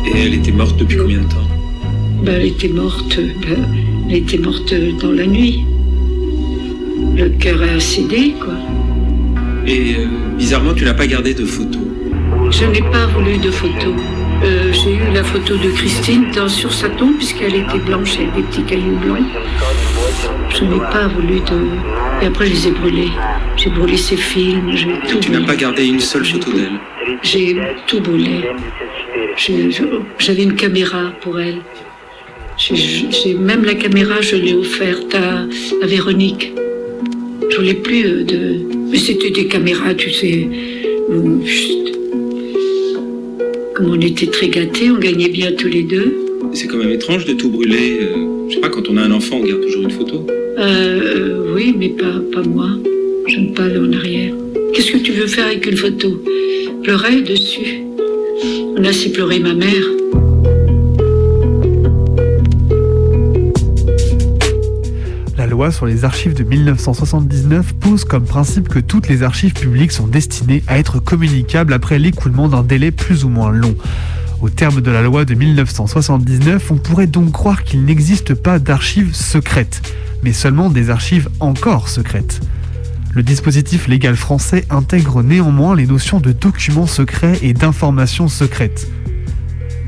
[0.06, 1.45] Et elle était morte depuis combien de temps?
[2.27, 3.19] Ben, Elle était morte.
[3.19, 3.65] Ben,
[4.11, 5.65] elle était morte dans la nuit.
[7.17, 8.55] Le cœur a cédé, quoi.
[9.67, 11.83] Et euh, bizarrement, tu n'as pas gardé de photos.
[12.51, 13.95] Je n'ai pas voulu de photos.
[14.45, 18.35] Euh, j'ai eu la photo de Christine dans, sur sa tombe, puisqu'elle était blanche avec
[18.35, 19.25] des petits cailloux blancs.
[20.51, 22.23] Je n'ai pas voulu de.
[22.23, 23.12] Et après, je les ai brûlés.
[23.57, 26.79] J'ai brûlé ses films, j'ai tout Tu n'as pas gardé une seule photo d'elle
[27.23, 27.57] J'ai
[27.87, 28.43] tout brûlé.
[30.18, 31.61] J'avais une caméra pour elle.
[32.59, 35.46] J'ai même la caméra, je l'ai offerte à,
[35.82, 36.52] à, Véronique.
[37.50, 38.57] Je voulais plus euh, de.
[38.90, 40.48] Mais c'était des caméras, tu sais.
[43.74, 46.16] Comme on était très gâtés, on gagnait bien tous les deux.
[46.54, 47.98] C'est quand même étrange de tout brûler.
[48.00, 50.26] Euh, je sais pas, quand on a un enfant, on garde toujours une photo.
[50.59, 52.70] Euh, oui, mais pas, pas moi.
[53.26, 54.32] J'aime pas aller en arrière.
[54.72, 56.22] Qu'est-ce que tu veux faire avec une photo?
[56.82, 57.82] Pleurer dessus?
[58.78, 59.84] On a assez pleuré ma mère.
[65.57, 70.07] Loi sur les archives de 1979 pose comme principe que toutes les archives publiques sont
[70.07, 73.74] destinées à être communicables après l'écoulement d'un délai plus ou moins long.
[74.42, 79.14] Au terme de la loi de 1979, on pourrait donc croire qu'il n'existe pas d'archives
[79.14, 79.80] secrètes,
[80.22, 82.42] mais seulement des archives encore secrètes.
[83.14, 88.88] Le dispositif légal français intègre néanmoins les notions de documents secrets et d'informations secrètes.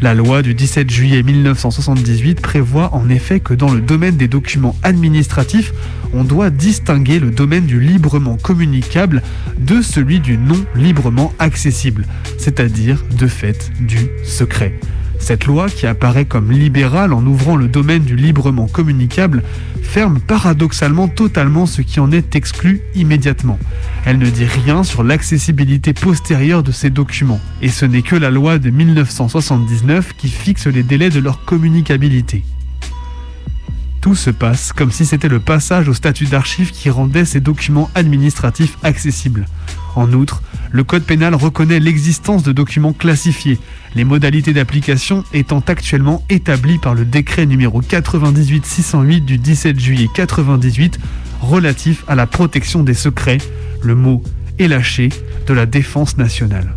[0.01, 4.76] La loi du 17 juillet 1978 prévoit en effet que dans le domaine des documents
[4.84, 5.72] administratifs,
[6.12, 9.22] on doit distinguer le domaine du librement communicable
[9.59, 12.07] de celui du non librement accessible,
[12.38, 14.78] c'est-à-dire de fait du secret.
[15.18, 19.42] Cette loi, qui apparaît comme libérale en ouvrant le domaine du librement communicable,
[19.82, 23.58] ferme paradoxalement totalement ce qui en est exclu immédiatement.
[24.04, 28.30] Elle ne dit rien sur l'accessibilité postérieure de ces documents, et ce n'est que la
[28.30, 32.44] loi de 1979 qui fixe les délais de leur communicabilité.
[34.00, 37.90] Tout se passe comme si c'était le passage au statut d'archive qui rendait ces documents
[37.94, 39.46] administratifs accessibles.
[39.99, 43.59] En outre, le Code pénal reconnaît l'existence de documents classifiés,
[43.96, 51.01] les modalités d'application étant actuellement établies par le décret numéro 98-608 du 17 juillet 98
[51.40, 53.38] relatif à la protection des secrets,
[53.82, 54.22] le mot
[54.61, 55.09] est lâché,
[55.49, 56.76] de la défense nationale.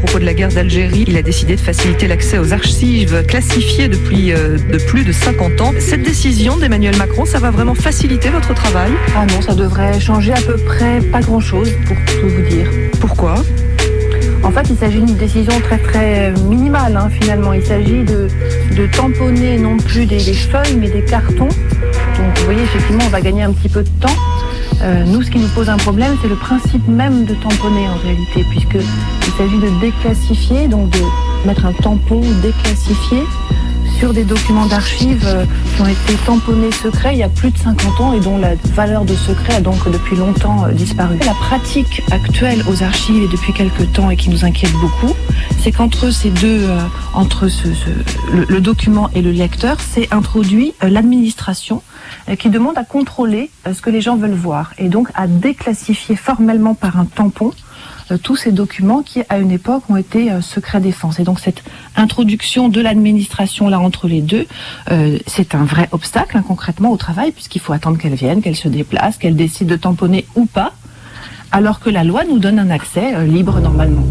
[0.00, 4.32] Propos de la guerre d'Algérie, il a décidé de faciliter l'accès aux archives classifiées depuis
[4.32, 5.72] euh, de plus de 50 ans.
[5.78, 8.90] Cette décision d'Emmanuel Macron, ça va vraiment faciliter votre travail?
[9.14, 12.66] Ah non, ça devrait changer à peu près pas grand-chose, pour tout vous dire.
[12.98, 13.34] Pourquoi?
[14.42, 17.52] En fait, il s'agit d'une décision très très minimale hein, finalement.
[17.52, 18.28] Il s'agit de,
[18.96, 21.48] tamponner non plus des, des, feuilles mais des cartons.
[21.48, 24.16] Donc vous voyez, effectivement, on va gagner un petit peu de temps.
[24.82, 27.96] Euh, nous, ce qui nous pose un problème, c'est le principe même de tamponner en
[27.96, 31.00] réalité, puisqu'il s'agit de déclassifier, donc de
[31.46, 33.24] mettre un tampon déclassifié
[33.98, 37.58] sur des documents d'archives euh, qui ont été tamponnés secrets il y a plus de
[37.58, 41.18] 50 ans et dont la valeur de secret a donc depuis longtemps euh, disparu.
[41.26, 45.14] La pratique actuelle aux archives et depuis quelques temps et qui nous inquiète beaucoup,
[45.62, 46.68] c'est qu'entre ces deux,
[47.12, 47.46] entre
[48.32, 51.82] le, document et le lecteur, c'est introduit l'administration
[52.28, 55.26] euh, qui demande à contrôler euh, ce que les gens veulent voir et donc à
[55.26, 57.52] déclassifier formellement par un tampon
[58.10, 61.20] euh, tous ces documents qui, à une époque, ont été secret défense.
[61.20, 61.62] Et donc cette
[61.94, 64.46] introduction de l'administration là entre les deux,
[65.26, 68.68] c'est un vrai obstacle hein, concrètement au travail, puisqu'il faut attendre qu'elle vienne, qu'elle se
[68.68, 70.72] déplace, qu'elle décide de tamponner ou pas,
[71.52, 74.06] alors que la loi nous donne un accès libre normalement.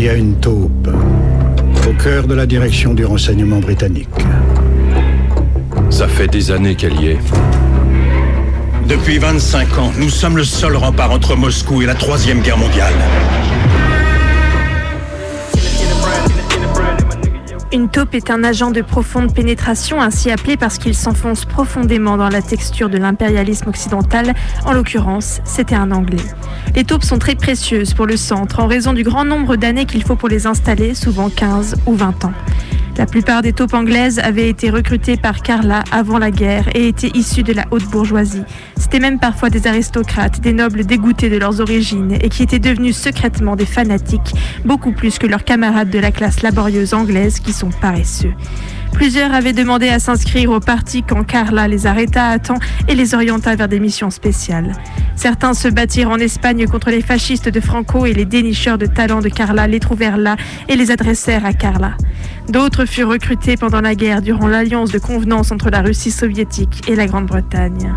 [0.00, 0.88] Il y a une taupe
[1.86, 4.08] au cœur de la direction du renseignement britannique.
[5.90, 7.18] Ça fait des années qu'elle y est.
[8.88, 12.94] Depuis 25 ans, nous sommes le seul rempart entre Moscou et la Troisième Guerre mondiale.
[17.72, 22.28] Une taupe est un agent de profonde pénétration, ainsi appelé parce qu'il s'enfonce profondément dans
[22.28, 24.34] la texture de l'impérialisme occidental.
[24.64, 26.18] En l'occurrence, c'était un Anglais.
[26.74, 30.02] Les taupes sont très précieuses pour le centre en raison du grand nombre d'années qu'il
[30.02, 32.32] faut pour les installer, souvent 15 ou 20 ans.
[33.00, 37.10] La plupart des taupes anglaises avaient été recrutées par Carla avant la guerre et étaient
[37.14, 38.42] issues de la haute bourgeoisie.
[38.76, 42.94] C'était même parfois des aristocrates, des nobles dégoûtés de leurs origines et qui étaient devenus
[42.94, 44.34] secrètement des fanatiques,
[44.66, 48.34] beaucoup plus que leurs camarades de la classe laborieuse anglaise qui sont paresseux.
[48.92, 53.14] Plusieurs avaient demandé à s'inscrire au parti quand Carla les arrêta à temps et les
[53.14, 54.72] orienta vers des missions spéciales.
[55.16, 59.20] Certains se battirent en Espagne contre les fascistes de Franco et les dénicheurs de talents
[59.20, 60.36] de Carla les trouvèrent là
[60.68, 61.92] et les adressèrent à Carla.
[62.48, 66.96] D'autres furent recrutés pendant la guerre durant l'alliance de convenance entre la Russie soviétique et
[66.96, 67.92] la Grande-Bretagne.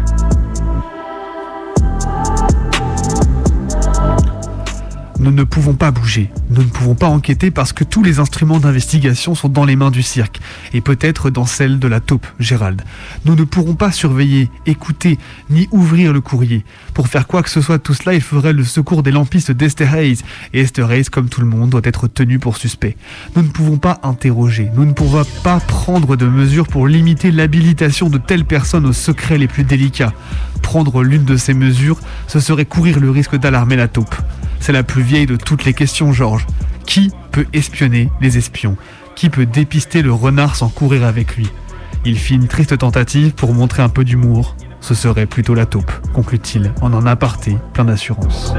[5.24, 8.60] Nous ne pouvons pas bouger, nous ne pouvons pas enquêter parce que tous les instruments
[8.60, 10.42] d'investigation sont dans les mains du cirque,
[10.74, 12.82] et peut-être dans celles de la taupe, Gérald.
[13.24, 15.18] Nous ne pourrons pas surveiller, écouter,
[15.50, 16.66] ni ouvrir le courrier.
[16.94, 19.54] Pour faire quoi que ce soit de tout cela, il faudrait le secours des lampistes
[19.54, 20.20] d'Esther Hayes,
[20.52, 22.98] et Esther Hayes, comme tout le monde, doit être tenu pour suspect.
[23.38, 28.10] Nous ne pouvons pas interroger, nous ne pouvons pas prendre de mesures pour limiter l'habilitation
[28.10, 30.12] de telles personnes aux secrets les plus délicats.
[30.64, 34.16] Prendre l'une de ces mesures, ce serait courir le risque d'alarmer la taupe.
[34.60, 36.48] C'est la plus vieille de toutes les questions, Georges.
[36.88, 38.76] Qui peut espionner les espions?
[39.16, 41.48] Qui peut dépister le renard sans courir avec lui?
[42.06, 44.56] Il fit une triste tentative pour montrer un peu d'humour.
[44.82, 48.54] Ce serait plutôt la taupe, conclut-il en un aparté plein d'assurance.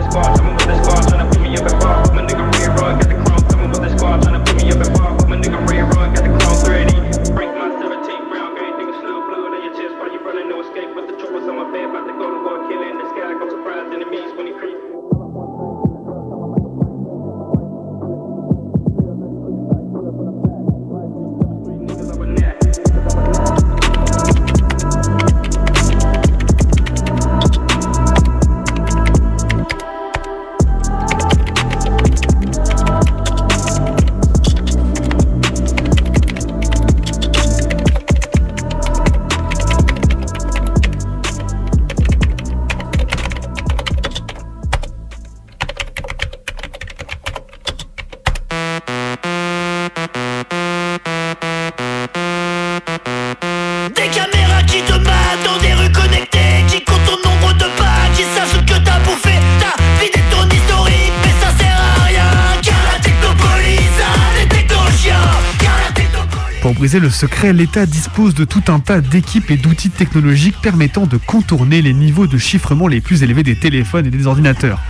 [67.00, 71.82] Le secret, l'État dispose de tout un tas d'équipes et d'outils technologiques permettant de contourner
[71.82, 74.80] les niveaux de chiffrement les plus élevés des téléphones et des ordinateurs.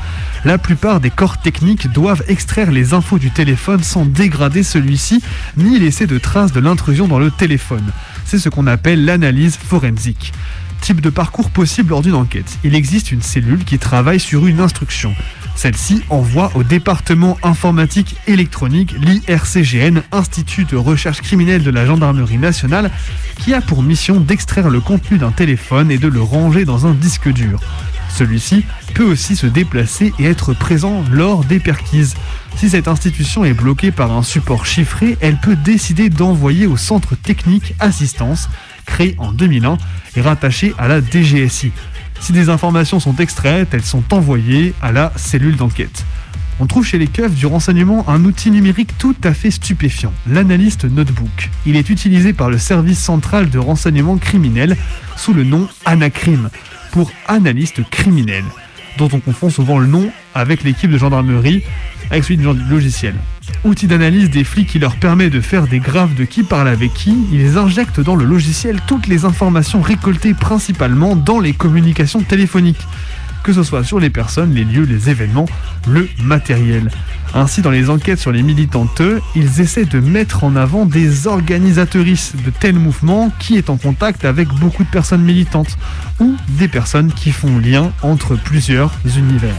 [0.44, 5.22] La plupart des corps techniques doivent extraire les infos du téléphone sans dégrader celui-ci,
[5.56, 7.90] ni laisser de traces de l'intrusion dans le téléphone.
[8.26, 10.32] C'est ce qu'on appelle l'analyse forensique.
[10.84, 12.58] Type de parcours possible lors d'une enquête.
[12.62, 15.14] Il existe une cellule qui travaille sur une instruction.
[15.56, 22.90] Celle-ci envoie au département informatique électronique, l'IRCGN, Institut de recherche criminelle de la gendarmerie nationale,
[23.38, 26.92] qui a pour mission d'extraire le contenu d'un téléphone et de le ranger dans un
[26.92, 27.60] disque dur.
[28.10, 32.14] Celui-ci peut aussi se déplacer et être présent lors des perquises.
[32.56, 37.16] Si cette institution est bloquée par un support chiffré, elle peut décider d'envoyer au Centre
[37.16, 38.50] technique assistance,
[38.84, 39.78] créé en 2001
[40.16, 41.72] et rattaché à la DGSI.
[42.20, 46.04] Si des informations sont extraites, elles sont envoyées à la cellule d'enquête.
[46.60, 50.84] On trouve chez les keufs du renseignement un outil numérique tout à fait stupéfiant, l'analyste
[50.84, 51.50] notebook.
[51.66, 54.76] Il est utilisé par le service central de renseignement criminel
[55.16, 56.50] sous le nom Anacrim,
[56.92, 58.44] pour analyste criminel,
[58.98, 61.64] dont on confond souvent le nom avec l'équipe de gendarmerie
[62.10, 63.14] avec celui du logiciel.
[63.64, 66.92] Outil d'analyse des flics qui leur permet de faire des graphes de qui parle avec
[66.94, 72.86] qui, ils injectent dans le logiciel toutes les informations récoltées principalement dans les communications téléphoniques
[73.44, 75.44] que ce soit sur les personnes, les lieux, les événements,
[75.86, 76.90] le matériel.
[77.34, 79.02] Ainsi, dans les enquêtes sur les militantes,
[79.36, 84.24] ils essaient de mettre en avant des organisatrices de tels mouvements qui est en contact
[84.24, 85.76] avec beaucoup de personnes militantes
[86.20, 89.54] ou des personnes qui font lien entre plusieurs univers.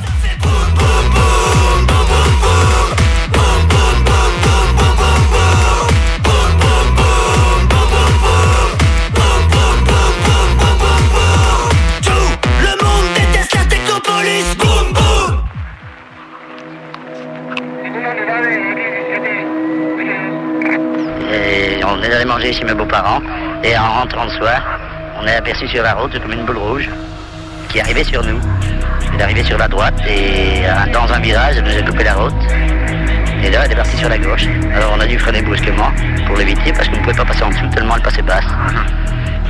[22.54, 23.22] Chez mes beaux-parents.
[23.64, 24.62] Et en rentrant le soir,
[25.22, 26.90] on est aperçu sur la route comme une boule rouge
[27.70, 28.40] qui arrivait sur nous.
[29.14, 32.16] Elle arrivée sur la droite et euh, dans un virage, elle nous a coupé la
[32.16, 32.34] route.
[33.44, 34.46] Et là, elle est partie sur la gauche.
[34.74, 35.92] Alors on a dû freiner brusquement
[36.28, 38.46] pour l'éviter parce qu'on ne pouvait pas passer en dessous tellement elle passait basse.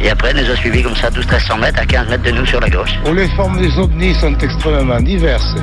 [0.01, 2.45] Et après, elle nous a suivis comme ça 12-1300 mètres à 15 mètres de nous
[2.45, 2.91] sur la gauche.
[3.05, 5.55] Oh, les formes des ovnis sont extrêmement diverses.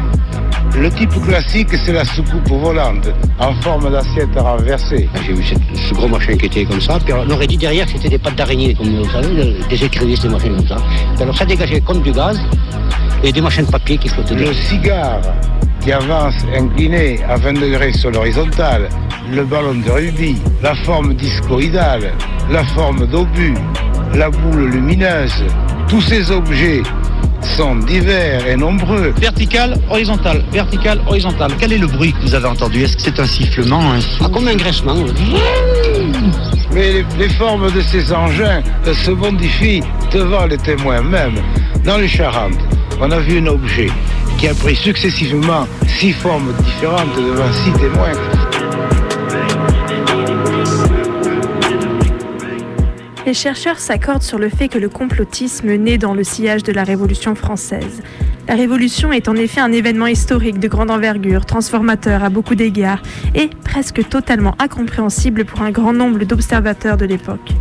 [0.79, 3.09] Le type classique, c'est la soucoupe volante,
[3.39, 5.09] en forme d'assiette renversée.
[5.25, 7.85] J'ai vu cette- ce gros machin qui était comme ça, puis on aurait dit derrière
[7.87, 10.77] que c'était des pattes d'araignée, comme vous savez, des écrevisses, des machins comme ça.
[11.21, 12.41] Alors ça dégageait comme du gaz
[13.23, 15.21] et des machins de papier qui flottaient Le cigare
[15.81, 18.89] qui avance incliné à 20 degrés sur l'horizontale,
[19.31, 22.13] le ballon de rugby, la forme discoïdale,
[22.51, 23.55] la forme d'obus,
[24.15, 25.45] la boule lumineuse,
[25.89, 26.83] tous ces objets
[27.45, 29.13] sont divers et nombreux.
[29.19, 31.53] Vertical, horizontal, vertical, horizontal.
[31.59, 32.83] Quel est le bruit que vous avez entendu?
[32.83, 34.95] Est-ce que c'est un sifflement, un Ah, comme un graissement.
[36.73, 39.83] Mais les, les formes de ces engins euh, se modifient
[40.13, 41.35] devant les témoins même.
[41.85, 42.59] Dans les Charentes,
[43.01, 43.89] on a vu un objet
[44.39, 48.13] qui a pris successivement six formes différentes devant six témoins.
[53.25, 56.83] Les chercheurs s'accordent sur le fait que le complotisme naît dans le sillage de la
[56.83, 58.03] Révolution française.
[58.49, 63.01] La Révolution est en effet un événement historique de grande envergure, transformateur à beaucoup d'égards
[63.37, 67.53] et presque totalement incompréhensible pour un grand nombre d'observateurs de l'époque.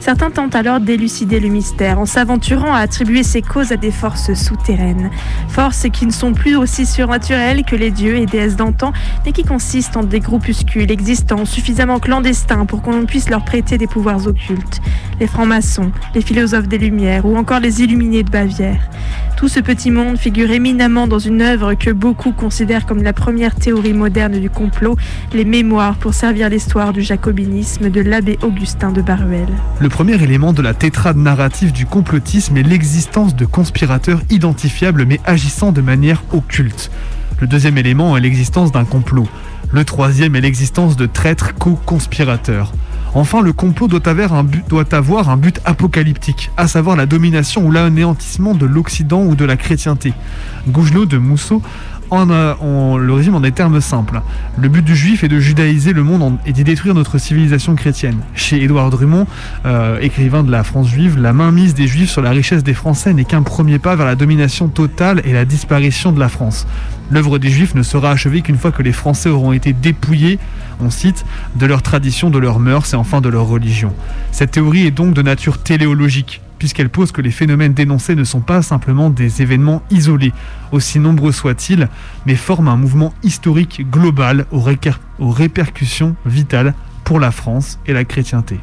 [0.00, 4.32] Certains tentent alors d'élucider le mystère en s'aventurant à attribuer ces causes à des forces
[4.32, 5.10] souterraines.
[5.48, 8.94] Forces qui ne sont plus aussi surnaturelles que les dieux et déesses d'antan,
[9.24, 13.86] mais qui consistent en des groupuscules existants suffisamment clandestins pour qu'on puisse leur prêter des
[13.86, 14.80] pouvoirs occultes.
[15.20, 18.80] Les francs-maçons, les philosophes des Lumières ou encore les illuminés de Bavière.
[19.40, 23.54] Tout ce petit monde figure éminemment dans une œuvre que beaucoup considèrent comme la première
[23.54, 24.98] théorie moderne du complot,
[25.32, 29.48] les Mémoires pour servir l'histoire du jacobinisme de l'abbé Augustin de Baruel.
[29.80, 35.20] Le premier élément de la tétrade narrative du complotisme est l'existence de conspirateurs identifiables mais
[35.24, 36.90] agissant de manière occulte.
[37.40, 39.26] Le deuxième élément est l'existence d'un complot.
[39.72, 42.74] Le troisième est l'existence de traîtres co-conspirateurs.
[43.14, 48.66] Enfin, le complot doit avoir, un but, apocalyptique, à savoir la domination ou l'anéantissement de
[48.66, 50.12] l'Occident ou de la chrétienté.
[50.68, 51.62] Gougenot de Mousseau
[52.10, 54.20] en, le résume en des termes simples.
[54.58, 58.18] Le but du juif est de judaïser le monde et d'y détruire notre civilisation chrétienne.
[58.34, 59.26] Chez Édouard Drummond,
[59.66, 63.12] euh, écrivain de la France juive, la mainmise des juifs sur la richesse des Français
[63.12, 66.66] n'est qu'un premier pas vers la domination totale et la disparition de la France.
[67.10, 70.38] L'œuvre des juifs ne sera achevée qu'une fois que les Français auront été dépouillés,
[70.80, 71.24] on cite,
[71.56, 73.92] de leur tradition, de leurs mœurs et enfin de leur religion.
[74.32, 78.42] Cette théorie est donc de nature téléologique puisqu'elle pose que les phénomènes dénoncés ne sont
[78.42, 80.32] pas simplement des événements isolés,
[80.70, 81.88] aussi nombreux soient-ils,
[82.26, 84.62] mais forment un mouvement historique global aux,
[85.18, 88.60] aux répercussions vitales pour la France et la chrétienté.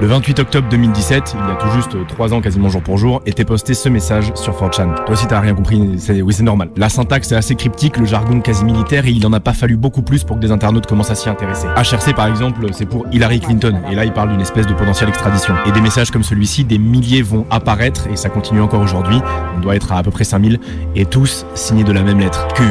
[0.00, 3.20] Le 28 octobre 2017, il y a tout juste 3 ans quasiment jour pour jour,
[3.26, 4.94] était posté ce message sur 4chan.
[4.94, 5.78] Toi aussi t'as rien compris,
[6.22, 6.70] oui c'est normal.
[6.76, 9.76] La syntaxe est assez cryptique, le jargon quasi militaire et il en a pas fallu
[9.76, 11.66] beaucoup plus pour que des internautes commencent à s'y intéresser.
[11.76, 15.10] HRC par exemple, c'est pour Hillary Clinton et là il parle d'une espèce de potentielle
[15.10, 15.54] extradition.
[15.66, 19.20] Et des messages comme celui-ci, des milliers vont apparaître et ça continue encore aujourd'hui.
[19.54, 20.60] On doit être à à peu près 5000
[20.96, 22.48] et tous signés de la même lettre.
[22.54, 22.62] Q.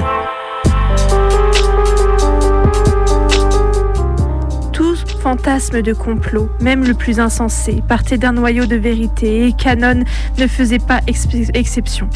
[5.29, 10.03] fantasme de complot, même le plus insensé, partait d'un noyau de vérité et Canon
[10.39, 12.09] ne faisait pas exception.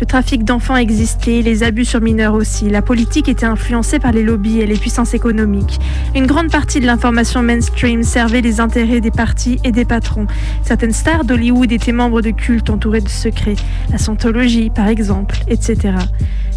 [0.00, 2.70] Le trafic d'enfants existait, les abus sur mineurs aussi.
[2.70, 5.78] La politique était influencée par les lobbies et les puissances économiques.
[6.14, 10.26] Une grande partie de l'information mainstream servait les intérêts des partis et des patrons.
[10.62, 13.56] Certaines stars d'Hollywood étaient membres de cultes entourés de secrets,
[13.90, 15.94] la Scientologie par exemple, etc.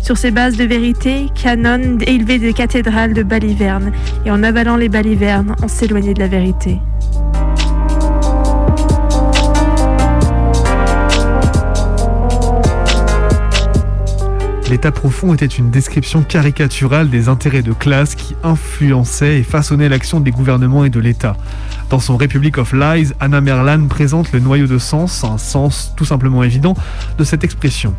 [0.01, 3.91] Sur ces bases de vérité, Canon élevait des cathédrales de balivernes,
[4.26, 6.80] et en avalant les balivernes, on s'éloignait de la vérité.
[14.74, 20.19] L'état profond était une description caricaturale des intérêts de classe qui influençaient et façonnaient l'action
[20.19, 21.38] des gouvernements et de l'État.
[21.91, 26.05] Dans son Republic of Lies, Anna Merlan présente le noyau de sens, un sens tout
[26.05, 26.74] simplement évident,
[27.19, 27.93] de cette expression.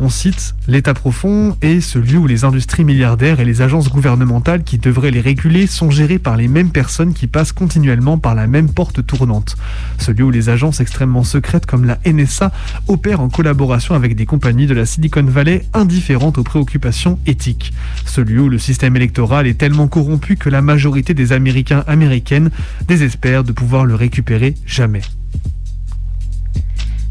[0.00, 4.62] On cite L'État profond est ce lieu où les industries milliardaires et les agences gouvernementales
[4.62, 8.46] qui devraient les réguler sont gérées par les mêmes personnes qui passent continuellement par la
[8.46, 9.56] même porte tournante.
[9.98, 12.52] Ce lieu où les agences extrêmement secrètes comme la NSA
[12.86, 17.72] opèrent en collaboration avec des compagnies de la Silicon Valley indifférentes aux préoccupations éthiques.
[18.06, 22.50] Ce lieu où le système électoral est tellement corrompu que la majorité des Américains américaines
[22.86, 25.02] désespèrent de pouvoir le récupérer jamais.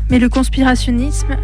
[0.09, 1.35] Mais le conspirationnisme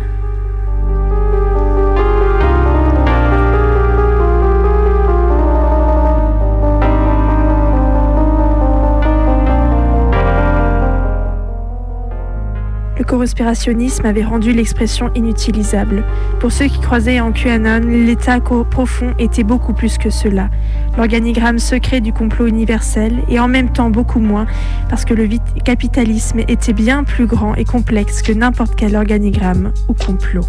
[12.98, 16.04] Le conspirationnisme avait rendu l'expression inutilisable.
[16.40, 20.50] Pour ceux qui croisaient en QAnon, l'état profond était beaucoup plus que cela.
[20.98, 24.46] L'organigramme secret du complot universel et en même temps beaucoup moins
[24.90, 25.28] parce que le
[25.66, 30.46] capitalisme était bien plus grand et complexe que n'importe quel organigramme ou complot.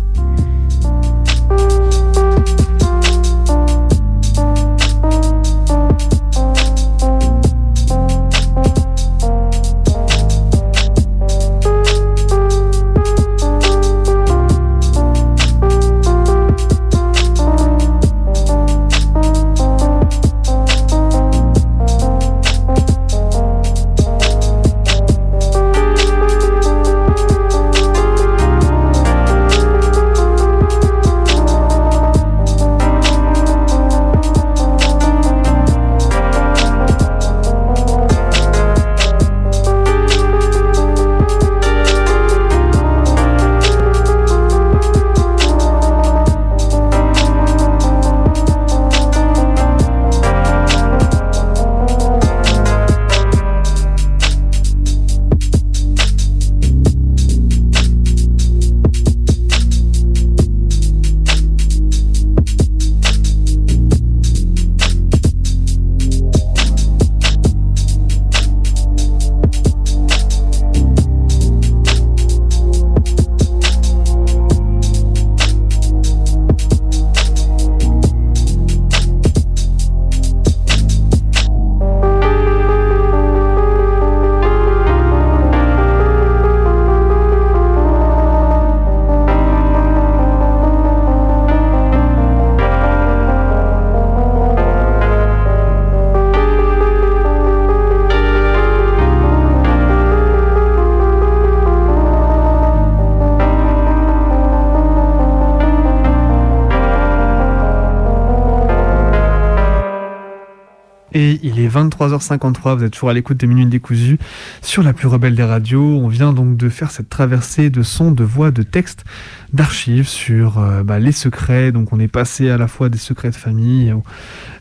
[111.89, 114.19] 23h53, vous êtes toujours à l'écoute des Minutes décousues
[114.63, 115.99] sur la plus rebelle des radios.
[115.99, 119.05] On vient donc de faire cette traversée de sons, de voix, de textes,
[119.53, 121.73] d'archives sur euh, bah, les secrets.
[121.73, 123.95] Donc on est passé à la fois des secrets de famille,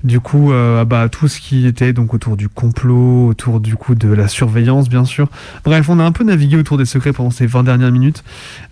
[0.04, 3.96] du coup euh, bah, tout ce qui était donc autour du complot, autour du coup
[3.96, 5.30] de la surveillance bien sûr.
[5.64, 8.24] Bref, on a un peu navigué autour des secrets pendant ces 20 dernières minutes.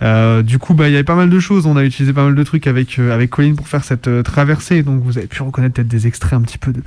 [0.02, 1.66] Euh, du coup, bah, il y avait pas mal de choses.
[1.66, 4.84] On a utilisé pas mal de trucs avec, euh, avec Colin pour faire cette traversée.
[4.84, 6.82] Donc vous avez pu reconnaître peut-être des extraits un petit peu de,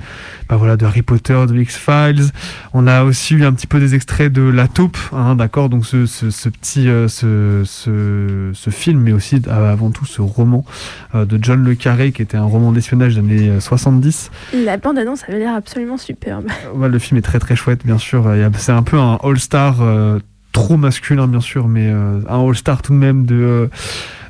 [0.49, 2.31] bah, voilà, de Harry Potter, de X-Files.
[2.73, 5.85] On a aussi eu un petit peu des extraits de La Taupe, hein, d'accord Donc
[5.85, 10.65] ce, ce, petit ce, film, mais aussi avant tout ce roman
[11.13, 14.31] de John Le Carré, qui était un roman d'espionnage des années euh, 70.
[14.53, 16.47] La bande-annonce avait l'air absolument superbe.
[16.73, 18.31] Ouais, le film est très très chouette, bien sûr.
[18.57, 20.19] C'est un peu un all-star, euh,
[20.51, 23.67] trop masculin, bien sûr, mais euh, un all-star tout de même de, euh,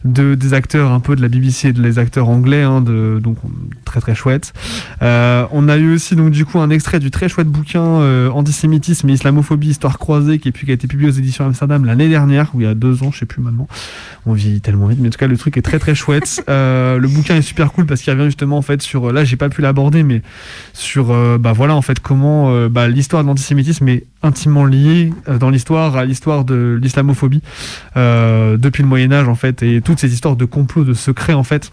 [0.06, 3.20] de des acteurs un peu de la BBC et de les acteurs anglais, hein, de,
[3.22, 3.38] donc
[3.84, 4.54] très très chouette.
[5.02, 8.30] Euh, on a eu aussi donc du coup un extrait du très chouette bouquin euh,
[8.30, 12.08] Antisémitisme et Islamophobie, Histoire croisée, qui, est, qui a été publié aux éditions Amsterdam l'année
[12.08, 13.68] dernière, ou il y a deux ans, je sais plus maintenant.
[14.26, 16.44] On vieillit tellement vite, mais en tout cas le truc est très très chouette.
[16.56, 19.36] Euh, le bouquin est super cool parce qu'il revient justement en fait sur, là j'ai
[19.36, 20.22] pas pu l'aborder, mais
[20.74, 25.14] sur euh, bah voilà en fait comment euh, bah, l'histoire de l'antisémitisme est intimement liée
[25.28, 27.42] euh, dans l'histoire à l'histoire de l'islamophobie
[27.96, 31.34] euh, depuis le Moyen Âge en fait et toutes ces histoires de complots, de secrets
[31.34, 31.72] en fait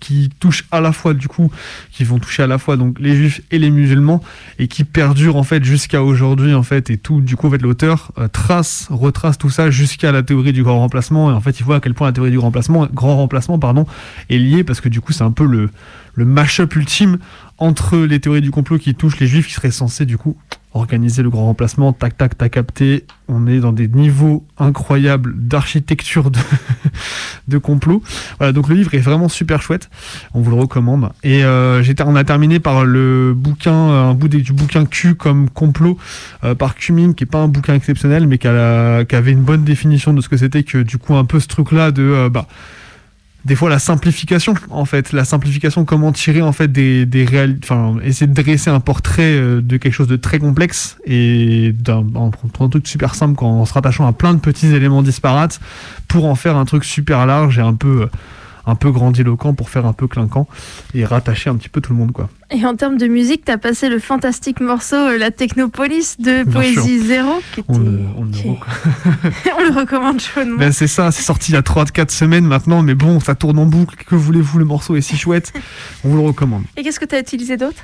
[0.00, 1.50] qui touchent à la fois du coup
[1.90, 4.22] qui vont toucher à la fois donc les juifs et les musulmans
[4.58, 7.62] et qui perdurent en fait jusqu'à aujourd'hui en fait et tout du coup en fait
[7.62, 11.60] l'auteur euh, trace retrace tout ça jusqu'à la théorie du grand remplacement et en fait
[11.60, 13.86] il voit à quel point la théorie du remplacement grand remplacement pardon
[14.30, 15.70] est liée parce que du coup c'est un peu le
[16.14, 17.18] le mash-up ultime
[17.58, 20.36] entre les théories du complot qui touchent les juifs qui seraient censés du coup
[20.74, 26.30] organiser le grand remplacement, tac tac tac capté, on est dans des niveaux incroyables d'architecture
[27.48, 28.02] de, complot.
[28.38, 29.90] Voilà, donc le livre est vraiment super chouette,
[30.34, 31.10] on vous le recommande.
[31.22, 35.50] Et euh, on a terminé par le bouquin, euh, un bout du bouquin Q comme
[35.50, 35.98] complot
[36.44, 40.12] euh, par Cumming, qui est pas un bouquin exceptionnel, mais qui, avait une bonne définition
[40.12, 42.46] de ce que c'était que du coup un peu ce truc-là de bah
[43.44, 47.26] des fois la simplification en fait la simplification comment tirer en fait des, des
[47.62, 52.04] enfin essayer de dresser un portrait euh, de quelque chose de très complexe et d'un
[52.14, 55.60] en prenant un truc super simple en se rattachant à plein de petits éléments disparates
[56.08, 58.06] pour en faire un truc super large et un peu euh,
[58.66, 60.46] un peu grandiloquent pour faire un peu clinquant
[60.94, 63.56] et rattacher un petit peu tout le monde quoi Et en termes de musique, t'as
[63.58, 67.06] passé le fantastique morceau euh, La Technopolis de Bien Poésie sûr.
[67.06, 67.32] Zéro.
[67.54, 70.58] Qui était- on le, on le qui- rec- on le recommande chaudement.
[70.58, 73.58] Ben c'est ça, c'est sorti il y a 3-4 semaines maintenant, mais bon, ça tourne
[73.58, 73.96] en boucle.
[74.06, 75.52] Que voulez-vous, le morceau est si chouette.
[76.04, 76.62] On vous le recommande.
[76.76, 77.82] Et qu'est-ce que t'as utilisé d'autre?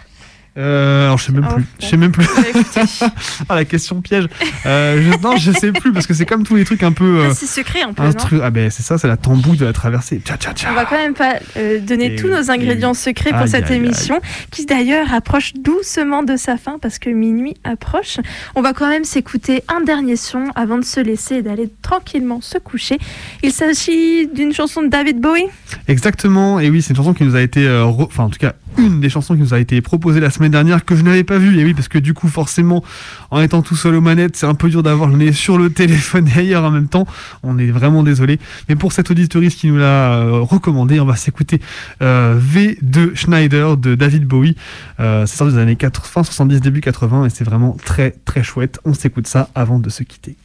[0.59, 1.65] Euh, alors je sais même Oh, plus.
[1.81, 2.27] Je sais même plus.
[3.49, 4.27] ah la question piège.
[4.67, 7.21] Euh, je, non, je sais plus parce que c'est comme tous les trucs un peu.
[7.21, 8.41] euh, Ah, c'est secret un peu, un non truc.
[8.43, 10.21] Ah ben c'est ça, c'est la tambouille de la traversée.
[10.25, 10.69] Tcha tcha tcha.
[10.71, 13.49] On va quand même pas euh, donner Et tous nos ingrédients et secrets pour Aïe,
[13.49, 13.85] cette aïe, aïe.
[13.85, 18.19] émission, qui d'ailleurs approche doucement de sa fin parce que minuit approche.
[18.57, 22.41] On va quand même s'écouter un dernier son avant de se laisser et d'aller tranquillement
[22.41, 22.99] se coucher.
[23.43, 25.47] Il s'agit d'une chanson de David Bowie.
[25.87, 26.59] Exactement.
[26.61, 29.01] Et oui, c'est une chanson qui nous a été, euh, enfin en tout cas une
[29.01, 31.59] des chansons qui nous a été proposée la semaine dernière que je n'avais pas vue.
[31.59, 32.85] Et oui, parce que du coup, forcément,
[33.31, 35.71] en étant tout seul aux manettes, c'est un peu dur d'avoir le nez sur le
[35.73, 37.07] téléphone et ailleurs en même temps.
[37.43, 38.39] On est vraiment désolé.
[38.69, 41.61] Mais pour cette auditoriste qui nous l'a euh, recommandé, on va s'écouter
[42.03, 44.57] euh, V de Schneider de David Bowie.
[45.01, 48.43] Euh, c'est sorti des années 80, fin 70, début 80 et c'est vraiment très très
[48.43, 48.81] chouette.
[48.85, 50.37] On s'écoute ça avant de se quitter.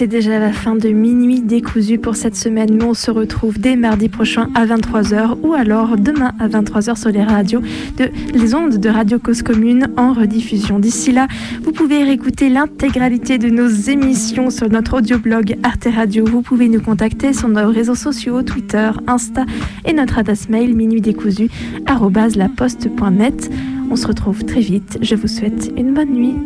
[0.00, 2.74] C'est déjà la fin de Minuit décousu pour cette semaine.
[2.74, 7.10] Nous, on se retrouve dès mardi prochain à 23h ou alors demain à 23h sur
[7.10, 7.60] les radios
[7.98, 10.78] de les ondes de Radio Cause Commune en rediffusion.
[10.78, 11.28] D'ici là,
[11.62, 16.24] vous pouvez réécouter l'intégralité de nos émissions sur notre audioblog Arte Radio.
[16.24, 19.44] Vous pouvez nous contacter sur nos réseaux sociaux, Twitter, Insta
[19.84, 23.50] et notre adresse mail minuitdécousu@laposte.net.
[23.90, 24.96] On se retrouve très vite.
[25.02, 26.36] Je vous souhaite une bonne nuit.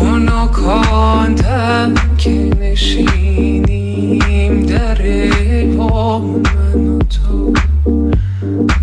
[0.00, 3.82] خونکاندم که نشینیم
[4.66, 4.98] در
[5.76, 7.52] با من و تو.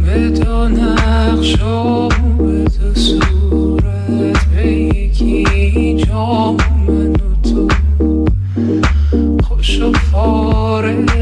[0.06, 2.08] به دو نقش و
[2.38, 6.52] به دو صورت به یکی جا
[6.88, 7.68] من و تو.
[9.44, 11.17] خوش و فارغ